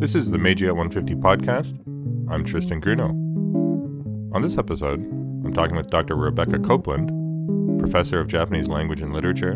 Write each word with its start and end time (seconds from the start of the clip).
This 0.00 0.14
is 0.14 0.30
the 0.30 0.38
Meiji 0.38 0.66
at 0.66 0.74
150 0.74 1.14
podcast. 1.20 1.78
I'm 2.32 2.42
Tristan 2.42 2.80
Grunow. 2.80 3.10
On 4.34 4.40
this 4.40 4.56
episode, 4.56 4.98
I'm 4.98 5.52
talking 5.52 5.76
with 5.76 5.90
Dr. 5.90 6.16
Rebecca 6.16 6.58
Copeland, 6.58 7.78
professor 7.78 8.18
of 8.18 8.26
Japanese 8.26 8.66
language 8.66 9.02
and 9.02 9.12
literature 9.12 9.50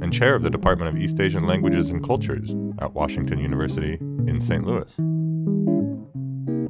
and 0.00 0.10
chair 0.10 0.34
of 0.34 0.42
the 0.42 0.48
Department 0.48 0.88
of 0.88 1.02
East 1.02 1.20
Asian 1.20 1.46
Languages 1.46 1.90
and 1.90 2.02
Cultures 2.02 2.54
at 2.78 2.94
Washington 2.94 3.38
University 3.38 3.98
in 4.26 4.40
St. 4.40 4.64
Louis. 4.64 4.94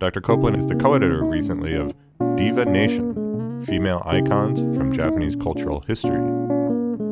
Dr. 0.01 0.21
Copeland 0.21 0.57
is 0.57 0.67
the 0.67 0.75
co 0.75 0.95
editor 0.95 1.23
recently 1.23 1.75
of 1.77 1.95
Diva 2.35 2.65
Nation 2.65 3.62
Female 3.65 4.03
Icons 4.07 4.59
from 4.77 4.93
Japanese 4.93 5.37
Cultural 5.37 5.85
History, 5.87 6.19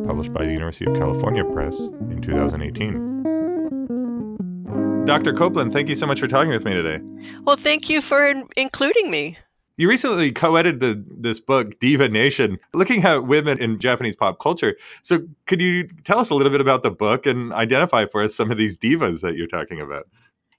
published 0.04 0.32
by 0.32 0.44
the 0.46 0.52
University 0.52 0.84
of 0.84 0.98
California 0.98 1.44
Press 1.44 1.78
in 1.78 2.20
2018. 2.20 3.11
Dr. 5.04 5.32
Copeland, 5.32 5.72
thank 5.72 5.88
you 5.88 5.96
so 5.96 6.06
much 6.06 6.20
for 6.20 6.28
talking 6.28 6.50
with 6.52 6.64
me 6.64 6.72
today. 6.72 7.02
Well, 7.42 7.56
thank 7.56 7.90
you 7.90 8.00
for 8.00 8.24
in- 8.26 8.46
including 8.56 9.10
me. 9.10 9.36
You 9.76 9.88
recently 9.88 10.30
co-edited 10.30 11.22
this 11.22 11.40
book, 11.40 11.80
Diva 11.80 12.08
Nation, 12.08 12.58
looking 12.72 13.04
at 13.04 13.26
women 13.26 13.58
in 13.58 13.80
Japanese 13.80 14.14
pop 14.14 14.38
culture. 14.38 14.76
So, 15.02 15.26
could 15.46 15.60
you 15.60 15.88
tell 16.04 16.20
us 16.20 16.30
a 16.30 16.34
little 16.34 16.52
bit 16.52 16.60
about 16.60 16.84
the 16.84 16.90
book 16.90 17.26
and 17.26 17.52
identify 17.52 18.06
for 18.06 18.22
us 18.22 18.34
some 18.34 18.52
of 18.52 18.58
these 18.58 18.76
divas 18.76 19.22
that 19.22 19.34
you're 19.34 19.48
talking 19.48 19.80
about? 19.80 20.08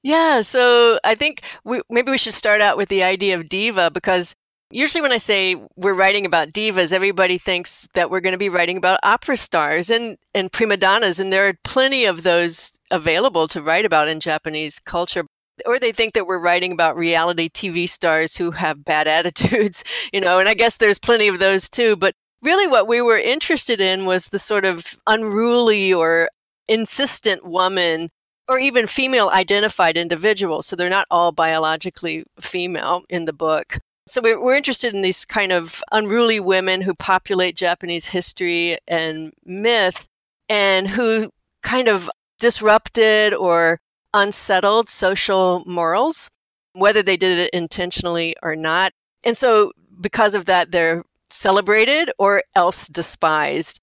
Yeah, 0.03 0.41
so 0.41 0.99
I 1.05 1.15
think 1.15 1.41
we, 1.63 1.81
maybe 1.89 2.11
we 2.11 2.17
should 2.17 2.33
start 2.33 2.59
out 2.59 2.75
with 2.75 2.89
the 2.89 3.03
idea 3.03 3.35
of 3.35 3.45
diva 3.45 3.89
because 3.91 4.35
usually 4.73 5.01
when 5.01 5.11
I 5.11 5.17
say 5.17 5.55
we're 5.75 5.93
writing 5.93 6.25
about 6.25 6.49
divas, 6.49 6.91
everybody 6.91 7.37
thinks 7.37 7.87
that 7.93 8.09
we're 8.09 8.19
going 8.19 8.33
to 8.33 8.37
be 8.37 8.49
writing 8.49 8.77
about 8.77 8.99
opera 9.03 9.37
stars 9.37 9.89
and, 9.89 10.17
and 10.33 10.51
prima 10.51 10.77
donnas, 10.77 11.19
and 11.19 11.31
there 11.31 11.47
are 11.47 11.53
plenty 11.63 12.05
of 12.05 12.23
those 12.23 12.71
available 12.91 13.47
to 13.49 13.61
write 13.61 13.85
about 13.85 14.07
in 14.07 14.19
Japanese 14.19 14.79
culture. 14.79 15.25
Or 15.67 15.79
they 15.79 15.91
think 15.91 16.15
that 16.15 16.25
we're 16.25 16.39
writing 16.39 16.71
about 16.71 16.97
reality 16.97 17.47
TV 17.47 17.87
stars 17.87 18.35
who 18.35 18.51
have 18.51 18.83
bad 18.83 19.07
attitudes, 19.19 19.83
you 20.11 20.19
know, 20.19 20.39
and 20.39 20.49
I 20.49 20.55
guess 20.55 20.77
there's 20.77 20.99
plenty 20.99 21.27
of 21.27 21.39
those 21.39 21.69
too. 21.69 21.95
But 21.95 22.15
really, 22.41 22.67
what 22.67 22.87
we 22.87 23.01
were 23.01 23.19
interested 23.19 23.79
in 23.79 24.05
was 24.05 24.27
the 24.27 24.39
sort 24.39 24.65
of 24.65 24.97
unruly 25.05 25.93
or 25.93 26.29
insistent 26.67 27.45
woman 27.45 28.09
or 28.49 28.59
even 28.59 28.87
female 28.87 29.29
identified 29.29 29.95
individuals. 29.95 30.65
So 30.65 30.75
they're 30.75 30.89
not 30.89 31.07
all 31.09 31.31
biologically 31.31 32.25
female 32.39 33.03
in 33.09 33.25
the 33.25 33.33
book. 33.33 33.77
So 34.05 34.21
we're 34.21 34.55
interested 34.55 34.93
in 34.93 35.01
these 35.01 35.23
kind 35.23 35.53
of 35.53 35.81
unruly 35.91 36.39
women 36.39 36.81
who 36.81 36.93
populate 36.93 37.55
Japanese 37.55 38.07
history 38.07 38.77
and 38.87 39.31
myth 39.45 40.07
and 40.49 40.89
who 40.89 41.29
kind 41.61 41.87
of 41.87 42.09
disrupted 42.39 43.33
or 43.33 43.79
unsettled 44.13 44.89
social 44.89 45.63
morals, 45.65 46.29
whether 46.73 47.01
they 47.01 47.15
did 47.15 47.39
it 47.39 47.49
intentionally 47.53 48.35
or 48.43 48.57
not. 48.57 48.91
And 49.23 49.37
so 49.37 49.71
because 50.01 50.35
of 50.35 50.45
that, 50.45 50.71
they're 50.71 51.03
celebrated 51.29 52.11
or 52.19 52.43
else 52.55 52.89
despised. 52.89 53.79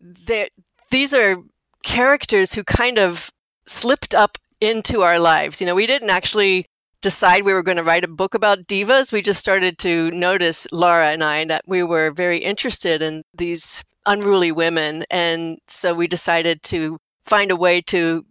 They're, 0.00 0.48
these 0.90 1.14
are 1.14 1.38
characters 1.82 2.52
who 2.52 2.62
kind 2.64 2.98
of 2.98 3.30
slipped 3.66 4.14
up 4.14 4.36
into 4.60 5.00
our 5.00 5.18
lives. 5.18 5.60
You 5.60 5.66
know, 5.66 5.74
we 5.74 5.86
didn't 5.86 6.10
actually 6.10 6.66
decide 7.02 7.44
we 7.44 7.52
were 7.52 7.62
going 7.62 7.76
to 7.76 7.84
write 7.84 8.04
a 8.04 8.08
book 8.08 8.34
about 8.34 8.66
divas. 8.66 9.12
We 9.12 9.20
just 9.22 9.40
started 9.40 9.76
to 9.78 10.10
notice, 10.12 10.66
Laura 10.72 11.10
and 11.10 11.22
I, 11.22 11.44
that 11.44 11.64
we 11.66 11.82
were 11.82 12.10
very 12.12 12.38
interested 12.38 13.02
in 13.02 13.22
these 13.36 13.84
unruly 14.06 14.52
women. 14.52 15.04
And 15.10 15.58
so 15.68 15.94
we 15.94 16.06
decided 16.06 16.62
to 16.64 16.98
find 17.26 17.50
a 17.50 17.56
way 17.56 17.80
to 17.82 18.24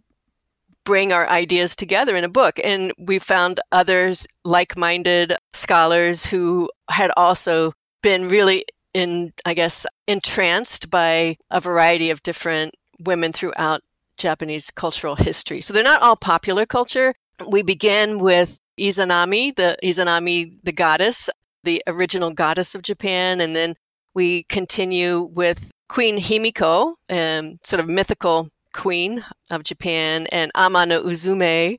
bring 0.84 1.12
our 1.12 1.28
ideas 1.28 1.76
together 1.76 2.16
in 2.16 2.24
a 2.24 2.28
book. 2.28 2.58
And 2.64 2.92
we 2.98 3.18
found 3.18 3.60
others, 3.70 4.26
like 4.44 4.76
minded 4.76 5.34
scholars, 5.52 6.26
who 6.26 6.68
had 6.90 7.12
also 7.16 7.72
been 8.02 8.28
really 8.28 8.64
in, 8.92 9.32
I 9.46 9.54
guess, 9.54 9.86
entranced 10.08 10.90
by 10.90 11.36
a 11.50 11.60
variety 11.60 12.10
of 12.10 12.22
different 12.22 12.74
women 12.98 13.32
throughout 13.32 13.82
Japanese 14.16 14.70
cultural 14.70 15.16
history. 15.16 15.60
So 15.60 15.72
they're 15.72 15.82
not 15.82 16.02
all 16.02 16.16
popular 16.16 16.66
culture. 16.66 17.14
We 17.46 17.62
begin 17.62 18.18
with 18.18 18.60
Izanami, 18.78 19.54
the 19.54 19.76
Izanami, 19.82 20.58
the 20.62 20.72
goddess, 20.72 21.28
the 21.64 21.82
original 21.86 22.32
goddess 22.32 22.74
of 22.74 22.82
Japan, 22.82 23.40
and 23.40 23.54
then 23.54 23.76
we 24.14 24.44
continue 24.44 25.22
with 25.22 25.70
Queen 25.88 26.18
Himiko, 26.18 26.94
um, 27.10 27.58
sort 27.62 27.80
of 27.80 27.88
mythical 27.88 28.48
queen 28.72 29.24
of 29.50 29.62
Japan, 29.64 30.26
and 30.32 30.52
Amano 30.54 31.04
Uzume, 31.04 31.76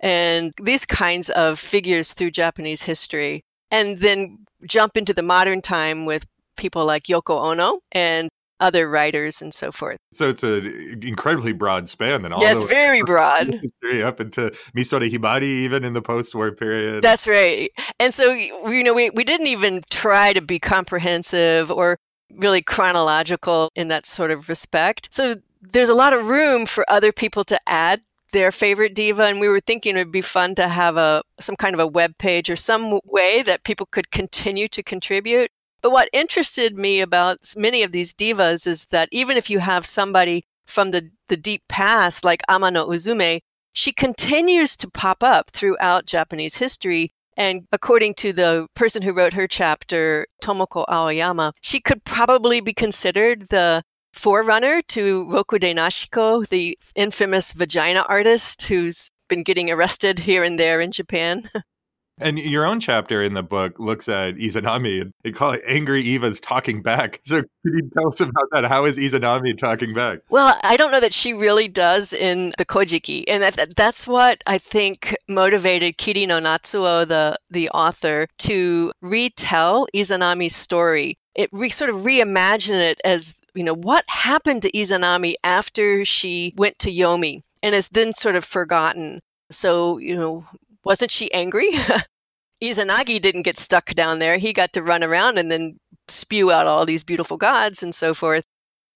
and 0.00 0.52
these 0.62 0.84
kinds 0.84 1.30
of 1.30 1.58
figures 1.58 2.12
through 2.12 2.30
Japanese 2.30 2.82
history, 2.82 3.42
and 3.70 3.98
then 3.98 4.44
jump 4.66 4.96
into 4.96 5.14
the 5.14 5.22
modern 5.22 5.62
time 5.62 6.04
with 6.04 6.26
people 6.56 6.84
like 6.84 7.04
Yoko 7.04 7.42
Ono 7.50 7.80
and 7.92 8.28
other 8.60 8.88
writers 8.88 9.42
and 9.42 9.52
so 9.52 9.72
forth. 9.72 9.98
So 10.12 10.28
it's 10.28 10.42
an 10.42 11.00
incredibly 11.02 11.52
broad 11.52 11.88
span 11.88 12.22
then. 12.22 12.32
All 12.32 12.42
yeah, 12.42 12.52
it's 12.52 12.62
very 12.64 13.02
broad. 13.06 13.54
Up 14.02 14.20
into 14.20 14.52
Misora 14.76 15.10
Hibari, 15.10 15.42
even 15.42 15.84
in 15.84 15.92
the 15.92 16.02
post-war 16.02 16.52
period. 16.52 17.02
That's 17.02 17.26
right. 17.28 17.70
And 17.98 18.14
so, 18.14 18.32
you 18.32 18.82
know, 18.82 18.94
we, 18.94 19.10
we 19.10 19.24
didn't 19.24 19.48
even 19.48 19.82
try 19.90 20.32
to 20.32 20.40
be 20.40 20.58
comprehensive 20.58 21.70
or 21.70 21.98
really 22.30 22.62
chronological 22.62 23.70
in 23.74 23.88
that 23.88 24.06
sort 24.06 24.30
of 24.30 24.48
respect. 24.48 25.08
So 25.12 25.36
there's 25.60 25.88
a 25.88 25.94
lot 25.94 26.12
of 26.12 26.28
room 26.28 26.66
for 26.66 26.88
other 26.88 27.12
people 27.12 27.44
to 27.44 27.60
add 27.66 28.02
their 28.32 28.50
favorite 28.50 28.96
diva 28.96 29.26
and 29.26 29.38
we 29.38 29.48
were 29.48 29.60
thinking 29.60 29.94
it 29.94 30.00
would 30.00 30.10
be 30.10 30.20
fun 30.20 30.56
to 30.56 30.66
have 30.66 30.96
a 30.96 31.22
some 31.38 31.54
kind 31.54 31.72
of 31.72 31.78
a 31.78 31.86
web 31.86 32.18
page 32.18 32.50
or 32.50 32.56
some 32.56 32.98
way 33.04 33.42
that 33.42 33.62
people 33.62 33.86
could 33.86 34.10
continue 34.10 34.66
to 34.66 34.82
contribute 34.82 35.52
but 35.84 35.90
what 35.90 36.08
interested 36.14 36.78
me 36.78 37.02
about 37.02 37.40
many 37.58 37.82
of 37.82 37.92
these 37.92 38.14
divas 38.14 38.66
is 38.66 38.86
that 38.86 39.06
even 39.12 39.36
if 39.36 39.50
you 39.50 39.58
have 39.58 39.84
somebody 39.84 40.46
from 40.64 40.92
the, 40.92 41.10
the 41.28 41.36
deep 41.36 41.62
past, 41.68 42.24
like 42.24 42.42
Ama 42.48 42.70
no 42.70 42.88
Uzume, 42.88 43.40
she 43.74 43.92
continues 43.92 44.78
to 44.78 44.88
pop 44.88 45.22
up 45.22 45.50
throughout 45.50 46.06
Japanese 46.06 46.56
history. 46.56 47.10
And 47.36 47.66
according 47.70 48.14
to 48.14 48.32
the 48.32 48.66
person 48.74 49.02
who 49.02 49.12
wrote 49.12 49.34
her 49.34 49.46
chapter, 49.46 50.26
Tomoko 50.42 50.86
Aoyama, 50.88 51.52
she 51.60 51.80
could 51.80 52.02
probably 52.04 52.62
be 52.62 52.72
considered 52.72 53.50
the 53.50 53.82
forerunner 54.14 54.80
to 54.88 55.26
Rokudenashiko, 55.26 56.48
the 56.48 56.78
infamous 56.94 57.52
vagina 57.52 58.06
artist 58.08 58.62
who's 58.62 59.10
been 59.28 59.42
getting 59.42 59.70
arrested 59.70 60.20
here 60.20 60.44
and 60.44 60.58
there 60.58 60.80
in 60.80 60.92
Japan. 60.92 61.50
And 62.18 62.38
your 62.38 62.64
own 62.64 62.78
chapter 62.78 63.22
in 63.22 63.32
the 63.32 63.42
book 63.42 63.78
looks 63.78 64.08
at 64.08 64.36
Izanami 64.36 65.00
and 65.02 65.12
they 65.24 65.32
call 65.32 65.52
it 65.52 65.62
Angry 65.66 66.02
Eva's 66.02 66.40
Talking 66.40 66.82
Back. 66.82 67.20
So 67.34 67.40
could 67.40 67.72
you 67.72 67.90
tell 67.94 68.08
us 68.08 68.20
about 68.20 68.48
that? 68.52 68.64
How 68.64 68.84
is 68.84 68.98
Izanami 68.98 69.56
talking 69.56 69.94
back? 69.94 70.20
Well, 70.28 70.56
I 70.62 70.76
don't 70.76 70.92
know 70.92 71.00
that 71.00 71.14
she 71.14 71.32
really 71.32 71.68
does 71.68 72.12
in 72.12 72.52
the 72.58 72.66
Kojiki. 72.66 73.24
And 73.26 73.42
that, 73.42 73.76
that's 73.76 74.06
what 74.06 74.44
I 74.46 74.58
think 74.58 75.16
motivated 75.28 75.96
Kirino 75.96 76.40
Natsuo, 76.40 77.08
the, 77.08 77.36
the 77.50 77.70
author, 77.70 78.28
to 78.38 78.92
retell 79.00 79.88
Izanami's 79.94 80.54
story. 80.54 81.16
It 81.34 81.48
re, 81.50 81.70
sort 81.70 81.90
of 81.90 81.96
reimagine 81.96 82.78
it 82.78 83.00
as, 83.04 83.34
you 83.54 83.64
know, 83.64 83.74
what 83.74 84.04
happened 84.08 84.62
to 84.62 84.72
Izanami 84.72 85.34
after 85.42 86.04
she 86.04 86.52
went 86.56 86.78
to 86.80 86.92
Yomi 86.92 87.42
and 87.62 87.74
is 87.74 87.88
then 87.88 88.14
sort 88.14 88.36
of 88.36 88.44
forgotten. 88.44 89.20
So, 89.50 89.98
you 89.98 90.14
know, 90.14 90.44
wasn't 90.84 91.10
she 91.10 91.32
angry? 91.32 91.70
Izanagi 92.62 93.20
didn't 93.20 93.42
get 93.42 93.58
stuck 93.58 93.94
down 93.94 94.18
there. 94.18 94.38
He 94.38 94.52
got 94.52 94.72
to 94.74 94.82
run 94.82 95.02
around 95.02 95.38
and 95.38 95.50
then 95.50 95.78
spew 96.08 96.50
out 96.50 96.66
all 96.66 96.86
these 96.86 97.04
beautiful 97.04 97.36
gods 97.36 97.82
and 97.82 97.94
so 97.94 98.14
forth. 98.14 98.44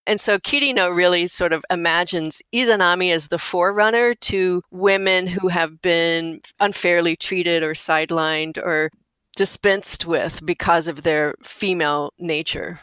And 0.06 0.20
so 0.20 0.38
Kirino 0.38 0.94
really 0.94 1.26
sort 1.26 1.52
of 1.52 1.64
imagines 1.70 2.40
Izanami 2.54 3.12
as 3.12 3.28
the 3.28 3.38
forerunner 3.38 4.14
to 4.14 4.62
women 4.70 5.26
who 5.26 5.48
have 5.48 5.82
been 5.82 6.40
unfairly 6.60 7.14
treated 7.14 7.62
or 7.62 7.74
sidelined 7.74 8.56
or 8.56 8.90
dispensed 9.36 10.06
with 10.06 10.44
because 10.46 10.88
of 10.88 11.02
their 11.02 11.34
female 11.42 12.12
nature. 12.18 12.80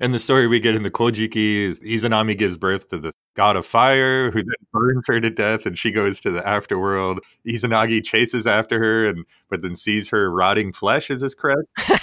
And 0.00 0.14
the 0.14 0.18
story 0.20 0.46
we 0.46 0.60
get 0.60 0.76
in 0.76 0.84
the 0.84 0.90
Kojiki 0.90 1.64
is 1.64 1.80
Izanami 1.80 2.38
gives 2.38 2.56
birth 2.56 2.88
to 2.88 2.98
the 2.98 3.12
god 3.34 3.56
of 3.56 3.66
fire 3.66 4.30
who 4.30 4.42
then 4.42 4.54
burns 4.72 5.04
her 5.06 5.20
to 5.20 5.30
death 5.30 5.66
and 5.66 5.76
she 5.76 5.90
goes 5.90 6.20
to 6.20 6.30
the 6.30 6.40
afterworld. 6.42 7.18
Izanagi 7.46 8.04
chases 8.04 8.46
after 8.46 8.78
her 8.78 9.06
and 9.06 9.24
but 9.50 9.62
then 9.62 9.74
sees 9.74 10.08
her 10.10 10.30
rotting 10.30 10.72
flesh. 10.72 11.10
Is 11.10 11.20
this 11.20 11.34
correct? 11.34 11.62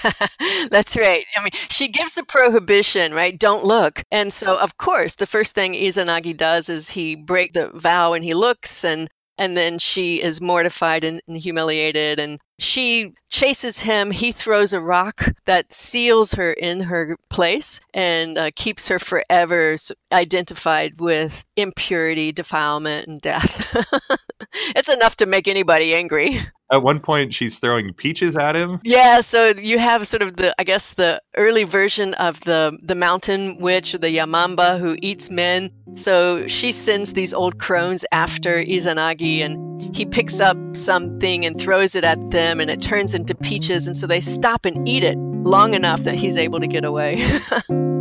That's 0.71 0.97
right. 0.97 1.25
I 1.37 1.41
mean, 1.41 1.51
she 1.69 1.87
gives 1.87 2.17
a 2.17 2.23
prohibition, 2.23 3.13
right? 3.13 3.37
Don't 3.37 3.63
look. 3.63 4.03
And 4.11 4.33
so 4.33 4.57
of 4.57 4.77
course 4.77 5.15
the 5.15 5.27
first 5.27 5.55
thing 5.55 5.73
Izanagi 5.73 6.35
does 6.35 6.67
is 6.67 6.89
he 6.89 7.15
break 7.15 7.53
the 7.53 7.69
vow 7.69 8.13
and 8.13 8.25
he 8.25 8.33
looks 8.33 8.83
and 8.83 9.09
and 9.37 9.57
then 9.57 9.79
she 9.79 10.21
is 10.21 10.39
mortified 10.39 11.03
and, 11.03 11.21
and, 11.27 11.37
humiliated 11.37 12.19
and 12.19 12.39
she 12.57 13.13
chases 13.29 13.79
him 13.81 14.11
he 14.11 14.31
throws 14.31 14.71
a 14.71 14.79
rock 14.79 15.33
that 15.45 15.73
seals 15.73 16.33
her 16.33 16.53
in 16.53 16.79
her 16.81 17.17
place 17.29 17.79
and 17.93 18.37
uh, 18.37 18.49
keeps 18.55 18.87
her 18.87 18.99
forever 18.99 19.75
identified 20.11 21.01
with 21.01 21.43
impurity 21.57 22.31
defilement 22.31 23.07
and 23.07 23.21
death 23.21 23.75
it's 24.75 24.89
enough 24.89 25.15
to 25.17 25.25
make 25.25 25.47
anybody 25.47 25.93
angry. 25.93 26.39
At 26.71 26.81
one 26.81 26.99
point, 26.99 27.33
she's 27.33 27.59
throwing 27.59 27.93
peaches 27.93 28.35
at 28.35 28.55
him. 28.55 28.79
Yeah, 28.83 29.21
so 29.21 29.49
you 29.49 29.77
have 29.77 30.07
sort 30.07 30.23
of 30.23 30.37
the, 30.37 30.55
I 30.59 30.63
guess, 30.63 30.93
the 30.93 31.21
early 31.37 31.63
version 31.63 32.13
of 32.15 32.39
the 32.41 32.77
the 32.81 32.95
mountain 32.95 33.57
witch, 33.59 33.91
the 33.93 34.07
Yamamba, 34.07 34.79
who 34.79 34.97
eats 35.01 35.29
men. 35.29 35.69
So 35.93 36.47
she 36.47 36.71
sends 36.71 37.13
these 37.13 37.33
old 37.33 37.59
crones 37.59 38.03
after 38.11 38.63
Izanagi, 38.63 39.39
and 39.39 39.95
he 39.95 40.05
picks 40.05 40.39
up 40.39 40.57
something 40.73 41.45
and 41.45 41.59
throws 41.59 41.95
it 41.95 42.03
at 42.03 42.31
them, 42.31 42.59
and 42.59 42.71
it 42.71 42.81
turns 42.81 43.13
into 43.13 43.35
peaches, 43.35 43.85
and 43.85 43.95
so 43.95 44.07
they 44.07 44.21
stop 44.21 44.65
and 44.65 44.87
eat 44.87 45.03
it 45.03 45.17
long 45.17 45.75
enough 45.75 46.03
that 46.03 46.15
he's 46.15 46.37
able 46.37 46.59
to 46.59 46.67
get 46.67 46.83
away. 46.83 47.23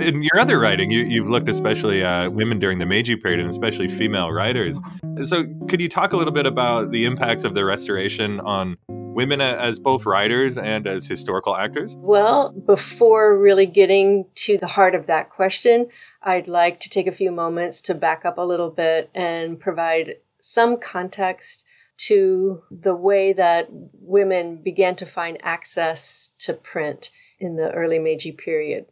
in 0.00 0.22
your 0.22 0.40
other 0.40 0.58
writing, 0.58 0.90
you, 0.90 1.22
have 1.22 1.30
looked 1.30 1.48
especially 1.48 2.02
at 2.02 2.32
women 2.32 2.58
during 2.58 2.78
the 2.78 2.86
Meiji 2.86 3.16
period 3.16 3.40
and 3.40 3.48
especially 3.48 3.88
female 3.88 4.30
writers. 4.30 4.78
So, 5.24 5.44
could 5.68 5.80
you 5.80 5.88
talk 5.88 6.12
a 6.12 6.16
little 6.16 6.32
bit 6.32 6.46
about 6.46 6.90
the 6.90 7.04
impacts 7.04 7.44
of 7.44 7.54
the 7.54 7.64
restoration 7.64 8.40
on 8.40 8.76
women 8.88 9.40
as 9.40 9.78
both 9.78 10.04
writers 10.04 10.58
and 10.58 10.86
as 10.86 11.06
historical 11.06 11.56
actors? 11.56 11.94
Well, 11.96 12.52
before 12.52 13.38
really 13.38 13.66
getting 13.66 14.26
to 14.36 14.58
the 14.58 14.66
heart 14.66 14.94
of 14.94 15.06
that 15.06 15.30
question, 15.30 15.88
I'd 16.22 16.48
like 16.48 16.80
to 16.80 16.90
take 16.90 17.06
a 17.06 17.12
few 17.12 17.30
moments 17.30 17.80
to 17.82 17.94
back 17.94 18.24
up 18.24 18.38
a 18.38 18.42
little 18.42 18.70
bit 18.70 19.10
and 19.14 19.60
provide 19.60 20.16
some 20.38 20.78
context 20.78 21.66
to 21.96 22.62
the 22.70 22.94
way 22.94 23.32
that 23.32 23.68
women 23.70 24.60
began 24.62 24.96
to 24.96 25.06
find 25.06 25.38
access 25.42 26.34
to 26.40 26.52
print 26.52 27.10
in 27.38 27.56
the 27.56 27.70
early 27.72 27.98
Meiji 27.98 28.32
period. 28.32 28.86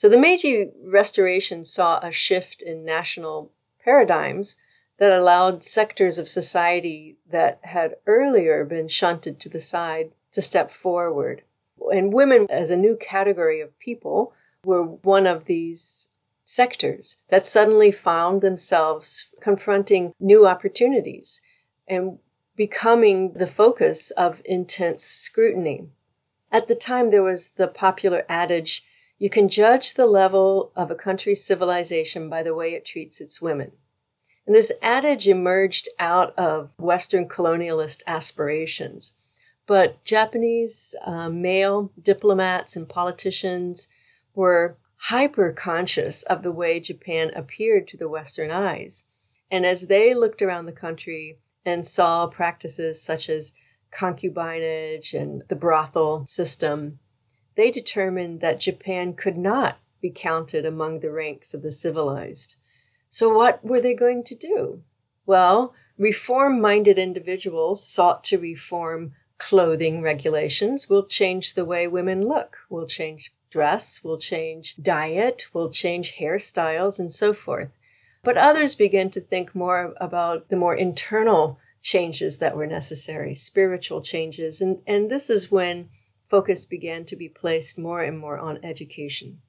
So 0.00 0.08
the 0.08 0.16
Meiji 0.16 0.70
Restoration 0.82 1.62
saw 1.62 1.98
a 1.98 2.10
shift 2.10 2.62
in 2.62 2.86
national 2.86 3.52
paradigms 3.84 4.56
that 4.96 5.12
allowed 5.12 5.62
sectors 5.62 6.18
of 6.18 6.26
society 6.26 7.18
that 7.28 7.60
had 7.64 7.96
earlier 8.06 8.64
been 8.64 8.88
shunted 8.88 9.38
to 9.40 9.50
the 9.50 9.60
side 9.60 10.12
to 10.32 10.40
step 10.40 10.70
forward. 10.70 11.42
And 11.92 12.14
women, 12.14 12.46
as 12.48 12.70
a 12.70 12.78
new 12.78 12.96
category 12.96 13.60
of 13.60 13.78
people, 13.78 14.32
were 14.64 14.82
one 14.82 15.26
of 15.26 15.44
these 15.44 16.16
sectors 16.44 17.18
that 17.28 17.46
suddenly 17.46 17.92
found 17.92 18.40
themselves 18.40 19.34
confronting 19.42 20.14
new 20.18 20.46
opportunities 20.46 21.42
and 21.86 22.20
becoming 22.56 23.34
the 23.34 23.46
focus 23.46 24.12
of 24.12 24.40
intense 24.46 25.04
scrutiny. 25.04 25.88
At 26.50 26.68
the 26.68 26.74
time, 26.74 27.10
there 27.10 27.22
was 27.22 27.50
the 27.50 27.68
popular 27.68 28.24
adage 28.30 28.82
you 29.20 29.28
can 29.28 29.50
judge 29.50 29.94
the 29.94 30.06
level 30.06 30.72
of 30.74 30.90
a 30.90 30.96
country's 30.96 31.44
civilization 31.44 32.30
by 32.30 32.42
the 32.42 32.54
way 32.54 32.72
it 32.72 32.86
treats 32.86 33.20
its 33.20 33.40
women. 33.40 33.72
And 34.46 34.56
this 34.56 34.72
adage 34.82 35.28
emerged 35.28 35.88
out 35.98 36.36
of 36.38 36.72
Western 36.78 37.28
colonialist 37.28 38.02
aspirations. 38.06 39.14
But 39.66 40.02
Japanese 40.04 40.96
uh, 41.06 41.28
male 41.28 41.92
diplomats 42.02 42.74
and 42.76 42.88
politicians 42.88 43.88
were 44.34 44.78
hyper 45.10 45.52
conscious 45.52 46.22
of 46.22 46.42
the 46.42 46.50
way 46.50 46.80
Japan 46.80 47.30
appeared 47.36 47.86
to 47.88 47.98
the 47.98 48.08
Western 48.08 48.50
eyes. 48.50 49.04
And 49.50 49.66
as 49.66 49.88
they 49.88 50.14
looked 50.14 50.40
around 50.40 50.64
the 50.64 50.72
country 50.72 51.38
and 51.64 51.86
saw 51.86 52.26
practices 52.26 53.04
such 53.04 53.28
as 53.28 53.52
concubinage 53.92 55.12
and 55.12 55.42
the 55.48 55.56
brothel 55.56 56.24
system, 56.26 57.00
they 57.54 57.70
determined 57.70 58.40
that 58.40 58.60
Japan 58.60 59.14
could 59.14 59.36
not 59.36 59.78
be 60.00 60.10
counted 60.10 60.64
among 60.64 61.00
the 61.00 61.10
ranks 61.10 61.54
of 61.54 61.62
the 61.62 61.72
civilized. 61.72 62.56
So, 63.08 63.34
what 63.34 63.64
were 63.64 63.80
they 63.80 63.94
going 63.94 64.24
to 64.24 64.34
do? 64.34 64.82
Well, 65.26 65.74
reform 65.98 66.60
minded 66.60 66.98
individuals 66.98 67.86
sought 67.86 68.24
to 68.24 68.38
reform 68.38 69.12
clothing 69.38 70.02
regulations, 70.02 70.88
will 70.88 71.06
change 71.06 71.54
the 71.54 71.64
way 71.64 71.88
women 71.88 72.26
look, 72.26 72.58
will 72.68 72.86
change 72.86 73.30
dress, 73.50 74.04
will 74.04 74.18
change 74.18 74.76
diet, 74.76 75.46
will 75.52 75.70
change 75.70 76.18
hairstyles, 76.18 77.00
and 77.00 77.12
so 77.12 77.32
forth. 77.32 77.76
But 78.22 78.36
others 78.36 78.76
began 78.76 79.10
to 79.10 79.20
think 79.20 79.54
more 79.54 79.94
about 80.00 80.50
the 80.50 80.56
more 80.56 80.74
internal 80.74 81.58
changes 81.82 82.38
that 82.38 82.56
were 82.56 82.66
necessary, 82.66 83.34
spiritual 83.34 84.02
changes. 84.02 84.60
And, 84.60 84.80
and 84.86 85.10
this 85.10 85.30
is 85.30 85.50
when 85.50 85.88
focus 86.30 86.64
began 86.64 87.04
to 87.04 87.16
be 87.16 87.28
placed 87.28 87.78
more 87.78 88.02
and 88.02 88.18
more 88.18 88.38
on 88.38 88.60
education. 88.62 89.40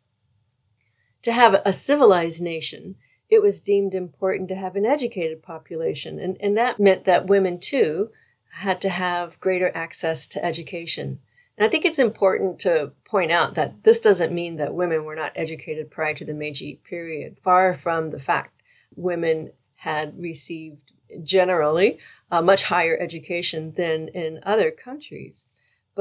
To 1.21 1.31
have 1.31 1.61
a 1.63 1.71
civilized 1.71 2.41
nation, 2.41 2.95
it 3.29 3.41
was 3.41 3.61
deemed 3.61 3.93
important 3.93 4.49
to 4.49 4.55
have 4.55 4.75
an 4.75 4.85
educated 4.85 5.43
population, 5.43 6.19
and, 6.19 6.37
and 6.41 6.57
that 6.57 6.79
meant 6.79 7.05
that 7.05 7.27
women 7.27 7.59
too 7.59 8.09
had 8.55 8.81
to 8.81 8.89
have 8.89 9.39
greater 9.39 9.71
access 9.75 10.27
to 10.27 10.43
education. 10.43 11.19
And 11.57 11.65
I 11.65 11.69
think 11.69 11.85
it's 11.85 11.99
important 11.99 12.59
to 12.61 12.93
point 13.05 13.31
out 13.31 13.53
that 13.53 13.83
this 13.83 13.99
doesn't 13.99 14.33
mean 14.33 14.55
that 14.55 14.73
women 14.73 15.05
were 15.05 15.15
not 15.15 15.31
educated 15.35 15.91
prior 15.91 16.15
to 16.15 16.25
the 16.25 16.33
Meiji 16.33 16.81
period. 16.83 17.37
Far 17.37 17.73
from 17.73 18.09
the 18.09 18.19
fact, 18.19 18.63
women 18.95 19.51
had 19.75 20.19
received 20.19 20.91
generally 21.23 21.99
a 22.31 22.41
much 22.41 22.63
higher 22.65 22.97
education 22.99 23.73
than 23.75 24.07
in 24.09 24.39
other 24.43 24.71
countries. 24.71 25.49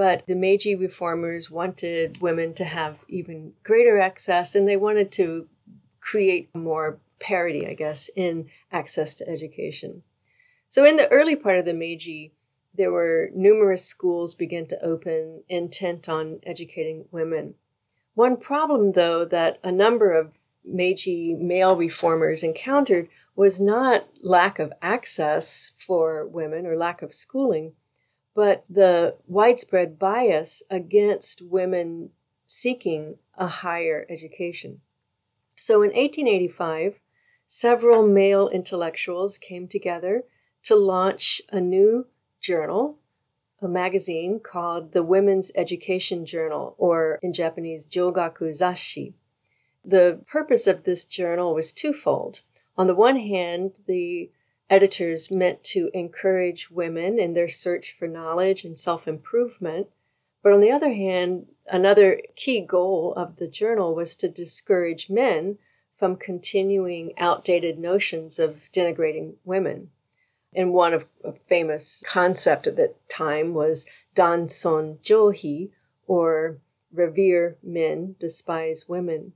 But 0.01 0.27
the 0.27 0.35
Meiji 0.35 0.75
reformers 0.75 1.51
wanted 1.51 2.23
women 2.23 2.55
to 2.55 2.65
have 2.65 3.05
even 3.07 3.53
greater 3.63 3.99
access 3.99 4.55
and 4.55 4.67
they 4.67 4.79
wanted 4.79 5.13
to 5.13 5.47
create 6.01 6.49
more 6.55 7.01
parity, 7.19 7.69
I 7.69 7.75
guess, 7.75 8.09
in 8.17 8.49
access 8.73 9.15
to 9.17 9.29
education. 9.29 10.03
So 10.71 10.87
in 10.87 10.97
the 10.97 11.13
early 11.13 11.37
part 11.37 11.59
of 11.59 11.67
the 11.67 11.75
Meiji, 11.75 12.33
there 12.75 12.91
were 12.91 13.29
numerous 13.35 13.85
schools 13.85 14.35
began 14.35 14.65
to 14.69 14.83
open 14.83 15.43
intent 15.51 16.09
on 16.09 16.41
educating 16.45 17.05
women. 17.11 17.57
One 18.15 18.39
problem, 18.39 18.93
though, 18.93 19.27
that 19.27 19.59
a 19.63 19.71
number 19.71 20.13
of 20.13 20.39
Meiji 20.65 21.35
male 21.35 21.77
reformers 21.77 22.43
encountered 22.43 23.11
was 23.37 23.61
not 23.61 24.05
lack 24.23 24.59
of 24.59 24.73
access 24.81 25.75
for 25.77 26.27
women 26.27 26.65
or 26.65 26.75
lack 26.75 27.03
of 27.03 27.13
schooling, 27.13 27.75
but 28.35 28.65
the 28.69 29.17
widespread 29.27 29.99
bias 29.99 30.63
against 30.71 31.43
women 31.43 32.11
seeking 32.47 33.17
a 33.37 33.47
higher 33.47 34.07
education. 34.09 34.81
So 35.57 35.83
in 35.83 35.91
1885, 35.91 37.01
several 37.47 38.07
male 38.07 38.49
intellectuals 38.49 39.39
came 39.39 39.69
together 39.69 40.25
to 40.63 40.77
launch 40.77 41.43
a 41.51 41.61
new 41.61 42.07
journal, 42.41 42.99
a 43.61 43.69
magazine 43.69 44.41
called 44.41 44.93
the 44.93 45.03
Women's 45.03 45.53
Education 45.55 46.25
Journal, 46.25 46.75
or 46.79 47.19
in 47.23 47.33
Japanese, 47.33 47.87
Jogaku 47.87 48.51
Zasshi. 48.51 49.15
The 49.85 50.21
purpose 50.27 50.67
of 50.67 50.85
this 50.85 51.05
journal 51.05 51.55
was 51.55 51.73
twofold. 51.73 52.43
On 52.77 52.87
the 52.87 52.95
one 52.95 53.17
hand, 53.17 53.73
the 53.87 54.31
editors 54.71 55.31
meant 55.31 55.65
to 55.65 55.91
encourage 55.93 56.71
women 56.71 57.19
in 57.19 57.35
their 57.35 57.49
search 57.49 57.93
for 57.93 58.09
knowledge 58.09 58.65
and 58.65 58.79
self 58.79 59.07
improvement. 59.07 59.89
But 60.43 60.53
on 60.53 60.61
the 60.61 60.71
other 60.71 60.95
hand, 60.95 61.49
another 61.71 62.23
key 62.37 62.61
goal 62.61 63.13
of 63.15 63.37
the 63.37 63.49
journal 63.49 63.95
was 63.95 64.17
to 64.17 64.29
discourage 64.31 65.11
men 65.11 65.59
from 65.93 66.17
continuing 66.17 67.13
outdated 67.19 67.79
notions 67.79 68.39
of 68.39 68.71
denigrating 68.75 69.35
women. 69.45 69.91
And 70.55 70.73
one 70.73 70.95
of 70.95 71.07
a 71.23 71.33
famous 71.33 72.03
concept 72.09 72.67
at 72.67 72.77
that 72.77 73.07
time 73.09 73.53
was 73.53 73.87
Danson 74.15 74.99
Johi, 75.03 75.71
or 76.07 76.59
revere 76.93 77.57
men, 77.63 78.17
despise 78.19 78.89
women. 78.89 79.35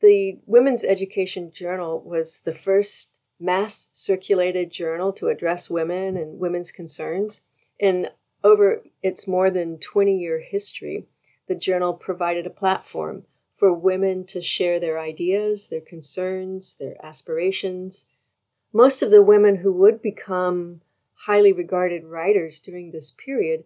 The 0.00 0.38
Women's 0.46 0.84
Education 0.84 1.52
Journal 1.52 2.00
was 2.00 2.40
the 2.40 2.52
first 2.52 3.19
mass 3.40 3.88
circulated 3.92 4.70
journal 4.70 5.12
to 5.14 5.28
address 5.28 5.70
women 5.70 6.16
and 6.16 6.38
women's 6.38 6.70
concerns. 6.70 7.40
And 7.80 8.10
over 8.44 8.82
its 9.02 9.26
more 9.26 9.50
than 9.50 9.78
20 9.78 10.16
year 10.16 10.40
history, 10.40 11.06
the 11.48 11.54
journal 11.54 11.94
provided 11.94 12.46
a 12.46 12.50
platform 12.50 13.24
for 13.54 13.72
women 13.72 14.24
to 14.26 14.40
share 14.40 14.78
their 14.78 14.98
ideas, 14.98 15.68
their 15.68 15.80
concerns, 15.80 16.76
their 16.76 16.94
aspirations. 17.04 18.06
Most 18.72 19.02
of 19.02 19.10
the 19.10 19.22
women 19.22 19.56
who 19.56 19.72
would 19.72 20.00
become 20.00 20.80
highly 21.26 21.52
regarded 21.52 22.04
writers 22.04 22.58
during 22.58 22.90
this 22.90 23.10
period 23.10 23.64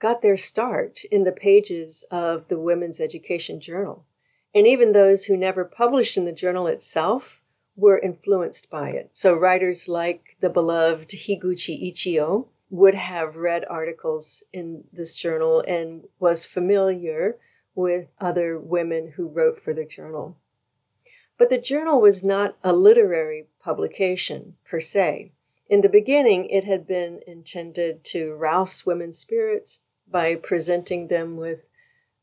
got 0.00 0.22
their 0.22 0.36
start 0.36 1.00
in 1.10 1.24
the 1.24 1.32
pages 1.32 2.06
of 2.10 2.48
the 2.48 2.58
Women's 2.58 3.00
Education 3.00 3.60
Journal. 3.60 4.06
And 4.54 4.66
even 4.66 4.92
those 4.92 5.26
who 5.26 5.36
never 5.36 5.64
published 5.64 6.16
in 6.16 6.24
the 6.24 6.32
journal 6.32 6.66
itself 6.66 7.42
were 7.78 7.98
influenced 7.98 8.70
by 8.70 8.90
it. 8.90 9.16
So 9.16 9.34
writers 9.34 9.88
like 9.88 10.36
the 10.40 10.50
beloved 10.50 11.10
Higuchi 11.10 11.90
Ichiyo 11.90 12.48
would 12.70 12.94
have 12.94 13.36
read 13.36 13.64
articles 13.70 14.42
in 14.52 14.84
this 14.92 15.14
journal 15.14 15.62
and 15.66 16.04
was 16.18 16.44
familiar 16.44 17.36
with 17.76 18.08
other 18.20 18.58
women 18.58 19.12
who 19.16 19.28
wrote 19.28 19.60
for 19.60 19.72
the 19.72 19.84
journal. 19.84 20.36
But 21.38 21.50
the 21.50 21.58
journal 21.58 22.00
was 22.00 22.24
not 22.24 22.56
a 22.64 22.72
literary 22.72 23.46
publication 23.62 24.56
per 24.68 24.80
se. 24.80 25.30
In 25.68 25.82
the 25.82 25.88
beginning, 25.88 26.46
it 26.46 26.64
had 26.64 26.84
been 26.84 27.20
intended 27.28 28.02
to 28.06 28.34
rouse 28.34 28.84
women's 28.84 29.18
spirits 29.18 29.80
by 30.10 30.34
presenting 30.34 31.06
them 31.06 31.36
with 31.36 31.67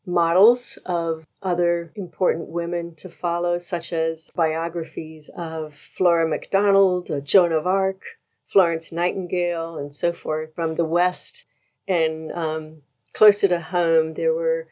models 0.05 0.77
of 0.85 1.25
other 1.41 1.91
important 1.95 2.49
women 2.49 2.95
to 2.95 3.09
follow, 3.09 3.57
such 3.57 3.93
as 3.93 4.31
biographies 4.35 5.29
of 5.37 5.73
Flora 5.73 6.27
MacDonald, 6.27 7.09
Joan 7.23 7.51
of 7.51 7.65
Arc, 7.67 8.03
Florence 8.43 8.91
Nightingale, 8.91 9.77
and 9.77 9.93
so 9.93 10.11
forth 10.11 10.53
from 10.55 10.75
the 10.75 10.85
West. 10.85 11.47
And 11.87 12.31
um, 12.31 12.81
closer 13.13 13.47
to 13.47 13.59
home, 13.59 14.13
there 14.13 14.33
were 14.33 14.67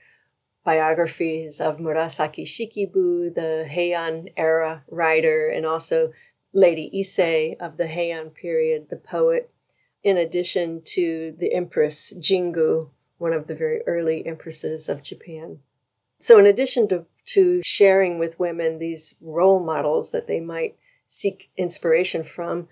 biographies 0.63 1.59
of 1.59 1.77
Murasaki 1.77 2.43
Shikibu, 2.43 3.33
the 3.33 3.67
Heian 3.69 4.31
era 4.37 4.83
writer, 4.89 5.49
and 5.49 5.65
also 5.65 6.13
Lady 6.53 6.89
Ise 6.97 7.55
of 7.59 7.77
the 7.77 7.85
Heian 7.85 8.33
period, 8.33 8.89
the 8.89 8.97
poet, 8.97 9.53
in 10.03 10.17
addition 10.17 10.81
to 10.85 11.33
the 11.37 11.53
Empress 11.53 12.13
Jingu, 12.13 12.89
one 13.23 13.33
of 13.33 13.47
the 13.47 13.55
very 13.55 13.81
early 13.87 14.27
empresses 14.27 14.89
of 14.89 15.01
Japan. 15.01 15.59
So, 16.19 16.37
in 16.37 16.45
addition 16.45 16.89
to, 16.89 17.05
to 17.27 17.61
sharing 17.63 18.19
with 18.19 18.37
women 18.37 18.77
these 18.77 19.15
role 19.21 19.63
models 19.63 20.11
that 20.11 20.27
they 20.27 20.41
might 20.41 20.75
seek 21.05 21.49
inspiration 21.55 22.23
from, 22.23 22.67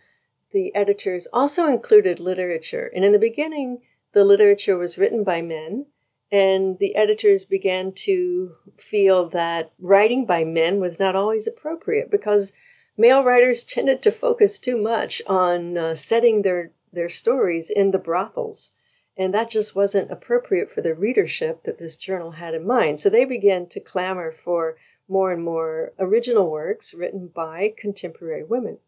the 0.52 0.76
editors 0.76 1.28
also 1.32 1.68
included 1.68 2.20
literature. 2.20 2.92
And 2.94 3.06
in 3.06 3.14
the 3.14 3.28
beginning, 3.30 3.80
the 4.12 4.26
literature 4.26 4.78
was 4.78 4.98
written 4.98 5.24
by 5.24 5.42
men, 5.42 5.86
and 6.30 6.78
the 6.80 6.96
editors 6.98 7.46
began 7.46 7.94
to 8.08 8.54
feel 8.78 9.30
that 9.30 9.72
writing 9.80 10.26
by 10.26 10.44
men 10.44 10.82
was 10.82 11.00
not 11.00 11.16
always 11.16 11.48
appropriate 11.48 12.12
because 12.12 12.52
male 12.98 13.24
writers 13.24 13.64
tended 13.64 14.02
to 14.02 14.12
focus 14.12 14.60
too 14.60 14.82
much 14.82 15.22
on 15.28 15.78
uh, 15.78 15.96
setting 15.96 16.42
their, 16.42 16.72
their 16.92 17.10
stories 17.10 17.70
in 17.70 17.92
the 17.92 18.00
brothels. 18.00 18.76
And 19.22 19.36
that 19.36 19.52
just 19.52 19.76
wasn't 19.76 20.10
appropriate 20.10 20.68
for 20.68 20.82
the 20.82 20.96
readership 20.96 21.62
that 21.66 21.78
this 21.78 21.96
journal 21.96 22.32
had 22.32 22.56
in 22.56 22.66
mind. 22.66 23.00
So 23.00 23.08
they 23.08 23.24
began 23.24 23.68
to 23.68 23.80
clamor 23.80 24.32
for 24.32 24.78
more 25.08 25.32
and 25.32 25.44
more 25.44 25.94
original 26.00 26.50
works 26.50 26.96
written 26.96 27.28
by 27.28 27.72
contemporary 27.78 28.44
women. 28.44 28.80